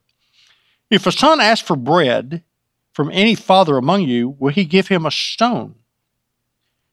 If 0.89 1.07
a 1.07 1.13
son 1.13 1.41
asks 1.41 1.67
for 1.67 1.77
bread 1.77 2.43
from 2.93 3.11
any 3.13 3.35
father 3.35 3.77
among 3.77 4.03
you, 4.03 4.37
will 4.39 4.53
he 4.53 4.65
give 4.65 4.89
him 4.89 5.05
a 5.05 5.11
stone? 5.11 5.75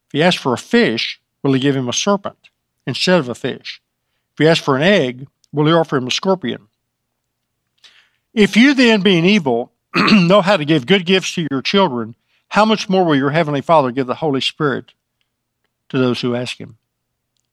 If 0.08 0.12
he 0.12 0.24
asks 0.24 0.42
for 0.42 0.54
a 0.54 0.58
fish, 0.58 1.22
will 1.42 1.54
he 1.54 1.60
give 1.60 1.76
him 1.76 1.88
a 1.88 1.94
serpent 1.94 2.50
instead 2.86 3.20
of 3.20 3.30
a 3.30 3.36
fish? 3.36 3.82
If 4.34 4.40
he 4.40 4.48
asks 4.48 4.64
for 4.64 4.76
an 4.76 4.84
egg, 4.84 5.28
will 5.58 5.66
he 5.66 5.74
offer 5.74 5.98
him 5.98 6.06
a 6.06 6.12
scorpion? 6.12 6.68
If 8.32 8.56
you 8.56 8.76
then, 8.76 9.02
being 9.02 9.26
evil, 9.26 9.72
know 9.96 10.42
how 10.42 10.56
to 10.56 10.64
give 10.64 10.86
good 10.86 11.06
gifts 11.06 11.34
to 11.34 11.48
your 11.50 11.64
children, 11.64 12.16
how 12.50 12.64
much 12.64 12.88
more 12.88 13.04
will 13.04 13.16
your 13.16 13.32
heavenly 13.32 13.62
Father 13.62 13.90
give 13.90 14.06
the 14.06 14.16
Holy 14.16 14.40
Spirit 14.40 14.94
to 15.90 15.98
those 15.98 16.22
who 16.22 16.36
ask 16.36 16.60
him? 16.60 16.78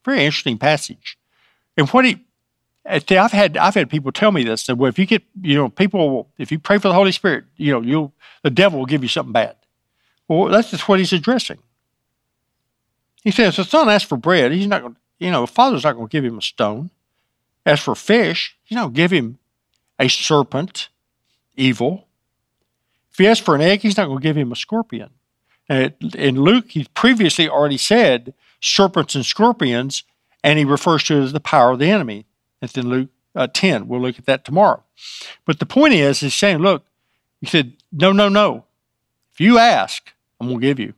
Very 0.03 0.23
interesting 0.23 0.59
passage. 0.59 1.17
And 1.75 1.89
what 1.89 2.05
he 2.05 2.23
uh, 2.87 2.99
I've 3.09 3.31
had 3.31 3.57
I've 3.57 3.73
had 3.73 3.89
people 3.89 4.11
tell 4.11 4.31
me 4.31 4.43
this 4.43 4.67
that 4.67 4.75
well, 4.75 4.89
if 4.89 4.99
you 4.99 5.07
get 5.07 5.23
you 5.41 5.55
know 5.55 5.69
people 5.69 6.29
if 6.37 6.51
you 6.51 6.59
pray 6.59 6.77
for 6.77 6.87
the 6.87 6.93
Holy 6.93 7.11
Spirit 7.11 7.45
you 7.57 7.71
know 7.71 7.81
you'll 7.81 8.13
the 8.43 8.51
devil 8.51 8.77
will 8.77 8.85
give 8.85 9.01
you 9.01 9.09
something 9.09 9.33
bad. 9.33 9.55
Well, 10.27 10.45
that's 10.45 10.69
just 10.69 10.87
what 10.87 10.99
he's 10.99 11.11
addressing. 11.11 11.57
He 13.23 13.31
says 13.31 13.55
the 13.55 13.63
son 13.63 13.89
asks 13.89 14.07
for 14.07 14.17
bread. 14.17 14.51
He's 14.51 14.67
not 14.67 14.83
going 14.83 14.95
you 15.17 15.31
know, 15.31 15.41
the 15.41 15.47
father's 15.47 15.83
not 15.83 15.93
going 15.93 16.07
to 16.07 16.11
give 16.11 16.23
him 16.23 16.37
a 16.37 16.41
stone. 16.43 16.91
As 17.65 17.79
for 17.79 17.95
fish, 17.95 18.55
going 18.71 18.93
to 18.93 18.95
give 18.95 19.11
him 19.11 19.39
a 19.99 20.07
serpent, 20.07 20.89
evil. 21.55 22.07
If 23.11 23.17
he 23.17 23.27
asks 23.27 23.43
for 23.43 23.55
an 23.55 23.61
egg, 23.61 23.81
he's 23.81 23.97
not 23.97 24.07
going 24.07 24.19
to 24.19 24.23
give 24.23 24.37
him 24.37 24.51
a 24.51 24.55
scorpion. 24.55 25.09
And 25.67 25.93
in 26.15 26.41
Luke, 26.41 26.71
he 26.71 26.85
previously 26.93 27.49
already 27.49 27.77
said 27.77 28.33
serpents 28.61 29.15
and 29.15 29.25
scorpions, 29.25 30.03
and 30.43 30.59
he 30.59 30.65
refers 30.65 31.03
to 31.05 31.17
it 31.17 31.23
as 31.23 31.33
the 31.33 31.39
power 31.39 31.71
of 31.71 31.79
the 31.79 31.89
enemy. 31.89 32.25
That's 32.59 32.77
in 32.77 32.87
Luke 32.87 33.09
uh, 33.35 33.47
10. 33.51 33.87
We'll 33.87 34.01
look 34.01 34.19
at 34.19 34.25
that 34.25 34.45
tomorrow. 34.45 34.83
But 35.45 35.59
the 35.59 35.65
point 35.65 35.93
is, 35.93 36.19
he's 36.19 36.35
saying, 36.35 36.59
look, 36.59 36.85
he 37.41 37.47
said, 37.47 37.73
no, 37.91 38.11
no, 38.11 38.29
no. 38.29 38.65
If 39.33 39.41
you 39.41 39.57
ask, 39.57 40.13
I'm 40.39 40.47
going 40.47 40.61
to 40.61 40.67
give 40.67 40.79
you. 40.79 40.93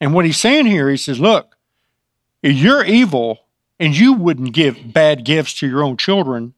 And 0.00 0.14
what 0.14 0.24
he's 0.24 0.38
saying 0.38 0.66
here, 0.66 0.88
he 0.90 0.96
says, 0.96 1.20
look, 1.20 1.56
if 2.42 2.56
you're 2.56 2.84
evil 2.84 3.40
and 3.78 3.96
you 3.96 4.12
wouldn't 4.12 4.52
give 4.52 4.92
bad 4.92 5.24
gifts 5.24 5.54
to 5.54 5.68
your 5.68 5.82
own 5.82 5.96
children, 5.96 6.54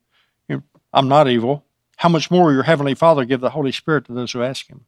I'm 0.94 1.08
not 1.08 1.28
evil. 1.28 1.64
How 1.96 2.08
much 2.08 2.30
more 2.30 2.46
will 2.46 2.54
your 2.54 2.62
Heavenly 2.62 2.94
Father 2.94 3.24
give 3.24 3.40
the 3.40 3.50
Holy 3.50 3.72
Spirit 3.72 4.06
to 4.06 4.12
those 4.12 4.32
who 4.32 4.42
ask 4.42 4.68
Him? 4.68 4.84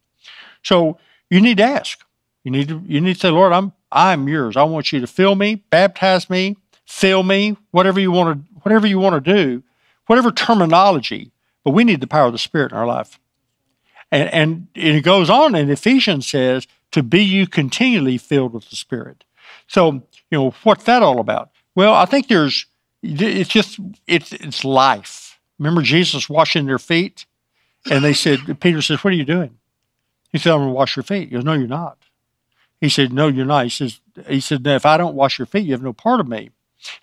So 0.63 0.97
you 1.29 1.41
need 1.41 1.57
to 1.57 1.63
ask. 1.63 2.03
You 2.43 2.51
need 2.51 2.69
to 2.69 2.81
you 2.87 3.01
need 3.01 3.15
to 3.15 3.19
say, 3.19 3.29
Lord, 3.29 3.51
I'm 3.51 3.73
I'm 3.91 4.27
yours. 4.27 4.55
I 4.55 4.63
want 4.63 4.91
you 4.91 5.01
to 5.01 5.07
fill 5.07 5.35
me, 5.35 5.55
baptize 5.69 6.29
me, 6.29 6.55
fill 6.85 7.23
me, 7.23 7.57
whatever 7.71 7.99
you 7.99 8.11
want 8.11 8.37
to 8.37 8.53
whatever 8.61 8.87
you 8.87 8.99
want 8.99 9.23
to 9.23 9.33
do, 9.33 9.63
whatever 10.07 10.31
terminology. 10.31 11.31
But 11.63 11.71
we 11.71 11.83
need 11.83 11.99
the 11.99 12.07
power 12.07 12.27
of 12.27 12.31
the 12.31 12.39
Spirit 12.39 12.71
in 12.71 12.77
our 12.77 12.87
life. 12.87 13.19
And, 14.09 14.29
and 14.33 14.67
it 14.73 15.01
goes 15.03 15.29
on 15.29 15.53
in 15.53 15.69
Ephesians 15.69 16.27
says, 16.27 16.65
to 16.91 17.03
be 17.03 17.21
you 17.21 17.45
continually 17.45 18.17
filled 18.17 18.53
with 18.53 18.69
the 18.69 18.77
Spirit. 18.77 19.25
So 19.67 19.91
you 19.91 20.37
know, 20.37 20.53
what's 20.63 20.85
that 20.85 21.03
all 21.03 21.19
about? 21.19 21.51
Well, 21.77 21.93
I 21.93 22.05
think 22.05 22.27
there's, 22.27 22.65
it's 23.03 23.51
just, 23.51 23.79
it's, 24.07 24.33
it's 24.33 24.65
life. 24.65 25.39
Remember 25.59 25.83
Jesus 25.83 26.27
washing 26.27 26.65
their 26.65 26.79
feet? 26.79 27.27
And 27.91 28.03
they 28.03 28.13
said, 28.13 28.39
Peter 28.59 28.81
says, 28.81 29.03
What 29.03 29.13
are 29.13 29.15
you 29.15 29.23
doing? 29.23 29.59
He 30.31 30.39
said, 30.39 30.53
I'm 30.53 30.61
going 30.61 30.69
to 30.69 30.73
wash 30.73 30.95
your 30.95 31.03
feet. 31.03 31.29
He 31.29 31.35
goes, 31.35 31.43
No, 31.43 31.53
you're 31.53 31.67
not. 31.67 31.99
He 32.81 32.89
said, 32.89 33.13
No, 33.13 33.27
you're 33.27 33.45
not. 33.45 33.65
He 33.65 33.69
says, 33.69 34.01
he 34.27 34.39
said, 34.39 34.65
If 34.65 34.87
I 34.87 34.97
don't 34.97 35.13
wash 35.13 35.37
your 35.37 35.45
feet, 35.45 35.65
you 35.67 35.73
have 35.73 35.83
no 35.83 35.93
part 35.93 36.19
of 36.19 36.27
me. 36.27 36.49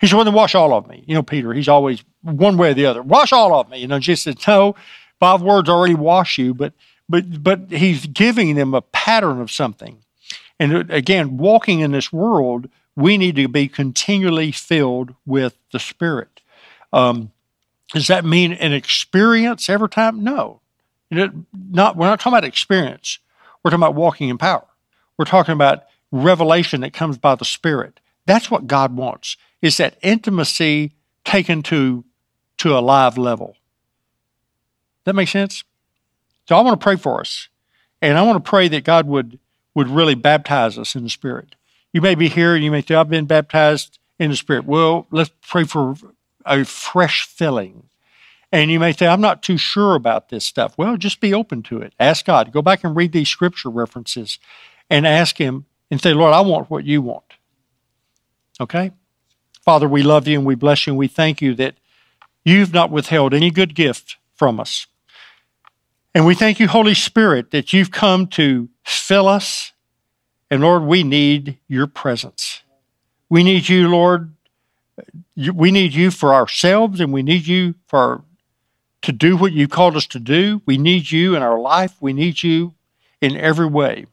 He 0.01 0.07
said, 0.07 0.17
Well, 0.17 0.25
then 0.25 0.33
wash 0.33 0.55
all 0.55 0.73
of 0.73 0.89
me. 0.89 1.05
You 1.07 1.15
know, 1.15 1.23
Peter, 1.23 1.53
he's 1.53 1.69
always 1.69 2.03
one 2.21 2.57
way 2.57 2.71
or 2.71 2.73
the 2.73 2.85
other. 2.85 3.01
Wash 3.01 3.31
all 3.31 3.57
of 3.57 3.69
me. 3.69 3.79
You 3.79 3.87
know, 3.87 3.99
Jesus 3.99 4.23
said, 4.23 4.45
No, 4.45 4.75
five 5.21 5.41
words 5.41 5.69
already 5.69 5.95
wash 5.95 6.37
you, 6.37 6.53
but 6.53 6.73
but 7.07 7.41
but 7.41 7.71
he's 7.71 8.07
giving 8.07 8.55
them 8.55 8.73
a 8.73 8.81
pattern 8.81 9.39
of 9.39 9.49
something. 9.51 9.99
And 10.59 10.75
uh, 10.75 10.83
again, 10.89 11.37
walking 11.37 11.79
in 11.79 11.93
this 11.93 12.11
world 12.11 12.67
we 12.95 13.17
need 13.17 13.35
to 13.35 13.47
be 13.47 13.67
continually 13.67 14.51
filled 14.51 15.15
with 15.25 15.57
the 15.71 15.79
Spirit. 15.79 16.41
Um, 16.93 17.31
does 17.93 18.07
that 18.07 18.25
mean 18.25 18.53
an 18.53 18.73
experience 18.73 19.69
every 19.69 19.89
time? 19.89 20.23
No. 20.23 20.61
not, 21.11 21.95
we're 21.97 22.07
not 22.07 22.19
talking 22.19 22.33
about 22.33 22.45
experience. 22.45 23.19
We're 23.63 23.71
talking 23.71 23.83
about 23.83 23.95
walking 23.95 24.29
in 24.29 24.37
power. 24.37 24.65
We're 25.17 25.25
talking 25.25 25.53
about 25.53 25.83
revelation 26.11 26.81
that 26.81 26.93
comes 26.93 27.17
by 27.17 27.35
the 27.35 27.45
Spirit. 27.45 27.99
That's 28.25 28.49
what 28.49 28.67
God 28.67 28.95
wants, 28.95 29.37
is 29.61 29.77
that 29.77 29.97
intimacy 30.01 30.93
taken 31.23 31.63
to, 31.63 32.03
to 32.57 32.77
a 32.77 32.79
live 32.79 33.17
level. 33.17 33.55
That 35.03 35.15
makes 35.15 35.31
sense? 35.31 35.63
So 36.47 36.55
I 36.55 36.61
want 36.61 36.79
to 36.79 36.83
pray 36.83 36.95
for 36.95 37.19
us. 37.21 37.49
And 38.01 38.17
I 38.17 38.21
want 38.23 38.43
to 38.43 38.49
pray 38.49 38.67
that 38.67 38.83
God 38.83 39.07
would, 39.07 39.39
would 39.73 39.87
really 39.87 40.15
baptize 40.15 40.77
us 40.77 40.95
in 40.95 41.03
the 41.03 41.09
Spirit. 41.09 41.55
You 41.95 42.01
may 42.01 42.15
be 42.15 42.27
here 42.27 42.57
you 42.57 42.71
may 42.71 42.81
say, 42.81 42.93
I've 42.93 43.07
been 43.07 43.23
baptized 43.23 43.99
in 44.19 44.29
the 44.29 44.35
Spirit. 44.35 44.65
Well, 44.65 45.07
let's 45.11 45.31
pray 45.47 45.63
for 45.63 45.95
a 46.45 46.65
fresh 46.65 47.25
filling. 47.25 47.87
And 48.51 48.69
you 48.69 48.81
may 48.81 48.91
say, 48.91 49.07
I'm 49.07 49.21
not 49.21 49.41
too 49.41 49.57
sure 49.57 49.95
about 49.95 50.27
this 50.27 50.43
stuff. 50.45 50.77
Well, 50.77 50.97
just 50.97 51.21
be 51.21 51.33
open 51.33 51.63
to 51.63 51.79
it. 51.79 51.93
Ask 51.97 52.25
God. 52.25 52.51
Go 52.51 52.61
back 52.61 52.83
and 52.83 52.97
read 52.97 53.13
these 53.13 53.29
scripture 53.29 53.69
references 53.69 54.39
and 54.89 55.07
ask 55.07 55.37
Him 55.37 55.67
and 55.89 56.01
say, 56.01 56.13
Lord, 56.13 56.33
I 56.33 56.41
want 56.41 56.69
what 56.69 56.83
you 56.83 57.01
want. 57.01 57.23
Okay? 58.59 58.91
Father, 59.63 59.87
we 59.87 60.03
love 60.03 60.27
you 60.27 60.37
and 60.37 60.45
we 60.45 60.55
bless 60.55 60.85
you 60.85 60.91
and 60.91 60.99
we 60.99 61.07
thank 61.07 61.41
you 61.41 61.55
that 61.55 61.75
you've 62.43 62.73
not 62.73 62.91
withheld 62.91 63.33
any 63.33 63.51
good 63.51 63.73
gift 63.73 64.17
from 64.33 64.59
us. 64.59 64.85
And 66.13 66.25
we 66.25 66.35
thank 66.35 66.59
you, 66.59 66.67
Holy 66.67 66.93
Spirit, 66.93 67.51
that 67.51 67.71
you've 67.71 67.91
come 67.91 68.27
to 68.31 68.67
fill 68.83 69.29
us. 69.29 69.71
And 70.49 70.61
Lord, 70.61 70.83
we 70.83 71.03
need 71.03 71.57
your 71.67 71.87
presence. 71.87 72.61
We 73.29 73.43
need 73.43 73.67
you, 73.67 73.89
Lord. 73.89 74.31
We 75.35 75.71
need 75.71 75.93
you 75.93 76.11
for 76.11 76.33
ourselves 76.33 76.99
and 76.99 77.11
we 77.11 77.23
need 77.23 77.47
you 77.47 77.75
for 77.87 78.23
to 79.01 79.11
do 79.11 79.37
what 79.37 79.51
you 79.51 79.67
called 79.67 79.95
us 79.95 80.07
to 80.07 80.19
do. 80.19 80.61
We 80.65 80.77
need 80.77 81.11
you 81.11 81.35
in 81.35 81.43
our 81.43 81.59
life. 81.59 81.95
We 81.99 82.13
need 82.13 82.43
you 82.43 82.73
in 83.21 83.35
every 83.37 83.67
way. 83.67 84.05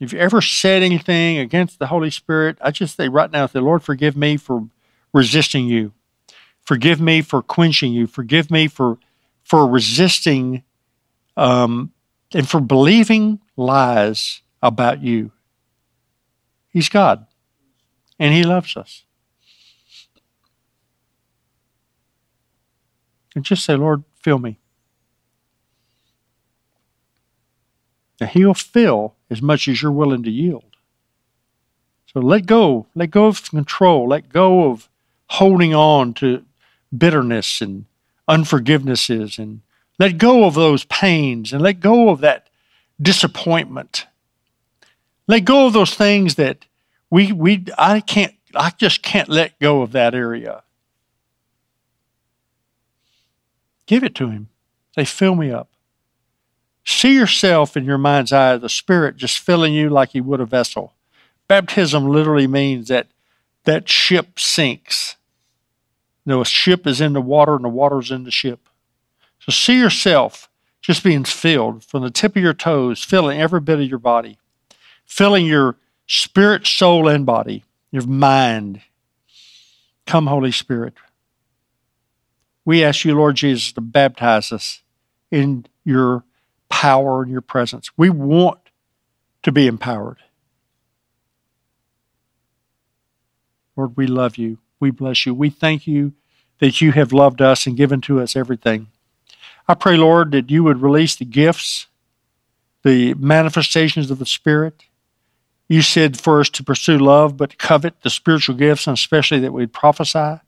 If 0.00 0.12
you 0.12 0.18
ever 0.18 0.40
said 0.40 0.82
anything 0.82 1.38
against 1.38 1.78
the 1.78 1.88
Holy 1.88 2.10
Spirit, 2.10 2.58
I 2.60 2.70
just 2.70 2.96
say 2.96 3.08
right 3.08 3.30
now, 3.30 3.46
say, 3.46 3.58
Lord, 3.58 3.82
forgive 3.82 4.16
me 4.16 4.36
for 4.36 4.68
resisting 5.12 5.66
you. 5.66 5.92
Forgive 6.62 7.00
me 7.00 7.22
for 7.22 7.42
quenching 7.42 7.92
you. 7.92 8.06
Forgive 8.06 8.50
me 8.50 8.68
for 8.68 8.98
for 9.42 9.66
resisting 9.66 10.62
um, 11.36 11.92
and 12.34 12.48
for 12.48 12.60
believing 12.60 13.40
lies 13.56 14.42
about 14.62 15.02
you. 15.02 15.32
He's 16.70 16.88
God, 16.88 17.26
and 18.18 18.34
He 18.34 18.44
loves 18.44 18.76
us. 18.76 19.04
And 23.34 23.44
just 23.44 23.64
say, 23.64 23.76
Lord, 23.76 24.04
fill 24.20 24.38
me. 24.38 24.58
And 28.20 28.28
He'll 28.30 28.54
fill 28.54 29.14
as 29.30 29.40
much 29.40 29.68
as 29.68 29.80
you're 29.80 29.92
willing 29.92 30.22
to 30.24 30.30
yield. 30.30 30.64
So 32.12 32.20
let 32.20 32.46
go. 32.46 32.86
Let 32.94 33.10
go 33.10 33.26
of 33.26 33.48
control. 33.48 34.08
Let 34.08 34.30
go 34.30 34.70
of 34.70 34.88
holding 35.26 35.74
on 35.74 36.14
to 36.14 36.44
bitterness 36.96 37.60
and 37.60 37.84
unforgivenesses 38.28 39.38
and 39.38 39.60
let 39.98 40.18
go 40.18 40.44
of 40.44 40.54
those 40.54 40.84
pains 40.84 41.52
and 41.52 41.62
let 41.62 41.80
go 41.80 42.08
of 42.08 42.20
that 42.20 42.48
disappointment. 43.00 44.06
Let 45.26 45.40
go 45.40 45.66
of 45.66 45.72
those 45.72 45.94
things 45.94 46.36
that 46.36 46.64
we 47.10 47.32
we 47.32 47.66
I 47.76 48.00
can't 48.00 48.34
I 48.54 48.70
just 48.70 49.02
can't 49.02 49.28
let 49.28 49.58
go 49.58 49.82
of 49.82 49.92
that 49.92 50.14
area. 50.14 50.62
Give 53.86 54.04
it 54.04 54.14
to 54.16 54.28
him. 54.28 54.48
Say, 54.94 55.04
fill 55.04 55.34
me 55.34 55.50
up. 55.50 55.68
See 56.84 57.14
yourself 57.14 57.76
in 57.76 57.84
your 57.84 57.98
mind's 57.98 58.32
eye, 58.32 58.56
the 58.56 58.68
Spirit 58.68 59.16
just 59.16 59.38
filling 59.38 59.74
you 59.74 59.90
like 59.90 60.10
He 60.10 60.20
would 60.20 60.40
a 60.40 60.46
vessel. 60.46 60.94
Baptism 61.46 62.06
literally 62.08 62.46
means 62.46 62.88
that 62.88 63.08
that 63.64 63.88
ship 63.88 64.38
sinks. 64.38 65.16
You 66.24 66.30
know, 66.30 66.40
a 66.40 66.46
ship 66.46 66.86
is 66.86 67.00
in 67.00 67.12
the 67.12 67.20
water 67.20 67.54
and 67.54 67.64
the 67.64 67.68
water's 67.68 68.10
in 68.10 68.24
the 68.24 68.30
ship. 68.30 68.67
So 69.48 69.52
see 69.52 69.78
yourself 69.78 70.50
just 70.82 71.02
being 71.02 71.24
filled 71.24 71.82
from 71.82 72.02
the 72.02 72.10
tip 72.10 72.36
of 72.36 72.42
your 72.42 72.52
toes, 72.52 73.02
filling 73.02 73.40
every 73.40 73.62
bit 73.62 73.80
of 73.80 73.88
your 73.88 73.98
body, 73.98 74.36
filling 75.06 75.46
your 75.46 75.76
spirit, 76.06 76.66
soul, 76.66 77.08
and 77.08 77.24
body, 77.24 77.64
your 77.90 78.06
mind. 78.06 78.82
Come, 80.06 80.26
Holy 80.26 80.52
Spirit. 80.52 80.92
We 82.66 82.84
ask 82.84 83.06
you, 83.06 83.14
Lord 83.14 83.36
Jesus, 83.36 83.72
to 83.72 83.80
baptize 83.80 84.52
us 84.52 84.82
in 85.30 85.64
your 85.82 86.24
power 86.68 87.22
and 87.22 87.32
your 87.32 87.40
presence. 87.40 87.90
We 87.96 88.10
want 88.10 88.60
to 89.44 89.50
be 89.50 89.66
empowered. 89.66 90.18
Lord, 93.78 93.96
we 93.96 94.06
love 94.06 94.36
you. 94.36 94.58
We 94.78 94.90
bless 94.90 95.24
you. 95.24 95.32
We 95.32 95.48
thank 95.48 95.86
you 95.86 96.12
that 96.58 96.82
you 96.82 96.92
have 96.92 97.14
loved 97.14 97.40
us 97.40 97.66
and 97.66 97.78
given 97.78 98.02
to 98.02 98.20
us 98.20 98.36
everything. 98.36 98.88
I 99.68 99.74
pray, 99.74 99.98
Lord, 99.98 100.32
that 100.32 100.50
you 100.50 100.64
would 100.64 100.80
release 100.80 101.14
the 101.14 101.26
gifts, 101.26 101.88
the 102.84 103.12
manifestations 103.14 104.10
of 104.10 104.18
the 104.18 104.26
Spirit. 104.26 104.84
You 105.68 105.82
said 105.82 106.18
for 106.18 106.40
us 106.40 106.48
to 106.50 106.64
pursue 106.64 106.96
love, 106.96 107.36
but 107.36 107.58
covet 107.58 108.00
the 108.02 108.08
spiritual 108.08 108.56
gifts, 108.56 108.86
and 108.86 108.94
especially 108.94 109.40
that 109.40 109.52
we'd 109.52 109.74
prophesy. 109.74 110.40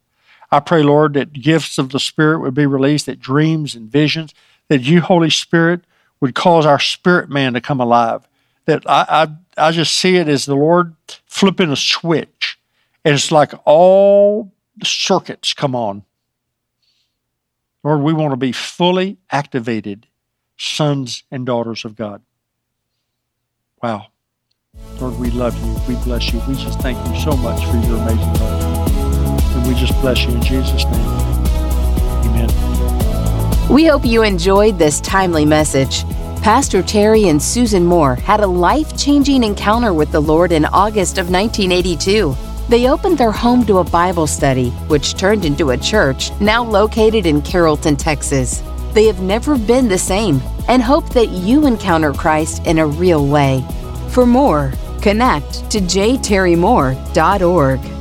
I 0.51 0.61
pray, 0.61 0.83
Lord, 0.83 1.13
that 1.15 1.35
gifts 1.35 1.77
of 1.77 1.91
the 1.91 2.01
Spirit 2.01 2.41
would 2.41 2.55
be 2.55 2.65
released, 2.65 3.07
that 3.07 3.21
dreams 3.21 3.75
and 3.75 3.91
visions, 3.91 4.35
that 4.69 4.81
you, 4.81 5.03
Holy 5.03 5.31
Spirit, 5.31 5.83
would 6.21 6.35
cause 6.35 6.65
our 6.65 6.79
spirit 6.79 7.29
man 7.29 7.53
to 7.53 7.61
come 7.61 7.81
alive. 7.81 8.27
That 8.65 8.89
I, 8.89 9.27
I, 9.57 9.69
I 9.69 9.71
just 9.73 9.95
see 9.97 10.17
it 10.17 10.29
as 10.29 10.47
the 10.47 10.55
Lord 10.55 10.95
flipping 11.27 11.71
a 11.71 11.77
switch. 11.77 12.59
And 13.05 13.15
it's 13.15 13.31
like 13.31 13.53
all 13.67 14.53
the 14.77 14.87
circuits 14.87 15.53
come 15.53 15.75
on. 15.75 16.05
Lord, 17.83 18.03
we 18.03 18.13
want 18.13 18.33
to 18.33 18.37
be 18.37 18.53
fully 18.53 19.19
activated 19.31 20.07
sons 20.59 21.25
and 21.31 21.47
daughters 21.47 21.85
of 21.85 21.97
God. 21.97 22.23
Wow. 23.83 24.09
Lord, 25.01 25.19
we 25.19 25.31
love 25.31 25.57
you. 25.65 25.81
We 25.89 26.03
bless 26.05 26.33
you. 26.33 26.41
We 26.47 26.55
just 26.55 26.79
thank 26.81 26.99
you 27.09 27.21
so 27.21 27.35
much 27.37 27.65
for 27.65 27.77
your 27.79 27.97
amazing 27.97 28.35
love. 28.35 29.57
And 29.57 29.67
we 29.67 29.75
just 29.75 29.99
bless 30.01 30.25
you 30.25 30.35
in 30.35 30.43
Jesus' 30.43 30.85
name. 30.85 31.07
Amen. 32.27 33.71
We 33.71 33.87
hope 33.87 34.05
you 34.05 34.23
enjoyed 34.23 34.79
this 34.79 35.01
timely 35.01 35.47
message. 35.47 36.05
Pastor 36.43 36.83
Terry 36.83 37.29
and 37.29 37.43
Susan 37.43 37.85
Moore 37.85 38.17
had 38.17 38.41
a 38.41 38.47
life 38.47 38.97
changing 38.97 39.43
encounter 39.43 39.95
with 39.95 40.13
the 40.13 40.21
Lord 40.21 40.53
in 40.53 40.67
August 40.67 41.17
of 41.17 41.31
1982. 41.31 42.35
They 42.71 42.89
opened 42.89 43.19
their 43.19 43.33
home 43.33 43.67
to 43.67 43.79
a 43.79 43.85
Bible 43.85 44.29
study, 44.29 44.71
which 44.87 45.15
turned 45.15 45.45
into 45.45 45.71
a 45.71 45.77
church 45.77 46.31
now 46.41 46.63
located 46.63 47.27
in 47.27 47.43
Carrollton, 47.43 47.97
Texas. 47.97 48.63
They 48.93 49.07
have 49.07 49.21
never 49.21 49.59
been 49.59 49.89
the 49.89 49.99
same 49.99 50.41
and 50.69 50.81
hope 50.81 51.13
that 51.15 51.31
you 51.31 51.67
encounter 51.67 52.13
Christ 52.13 52.65
in 52.69 52.79
a 52.79 52.87
real 52.87 53.27
way. 53.27 53.65
For 54.11 54.25
more, 54.25 54.73
connect 55.03 55.69
to 55.73 55.81
jterrymoore.org. 55.81 58.00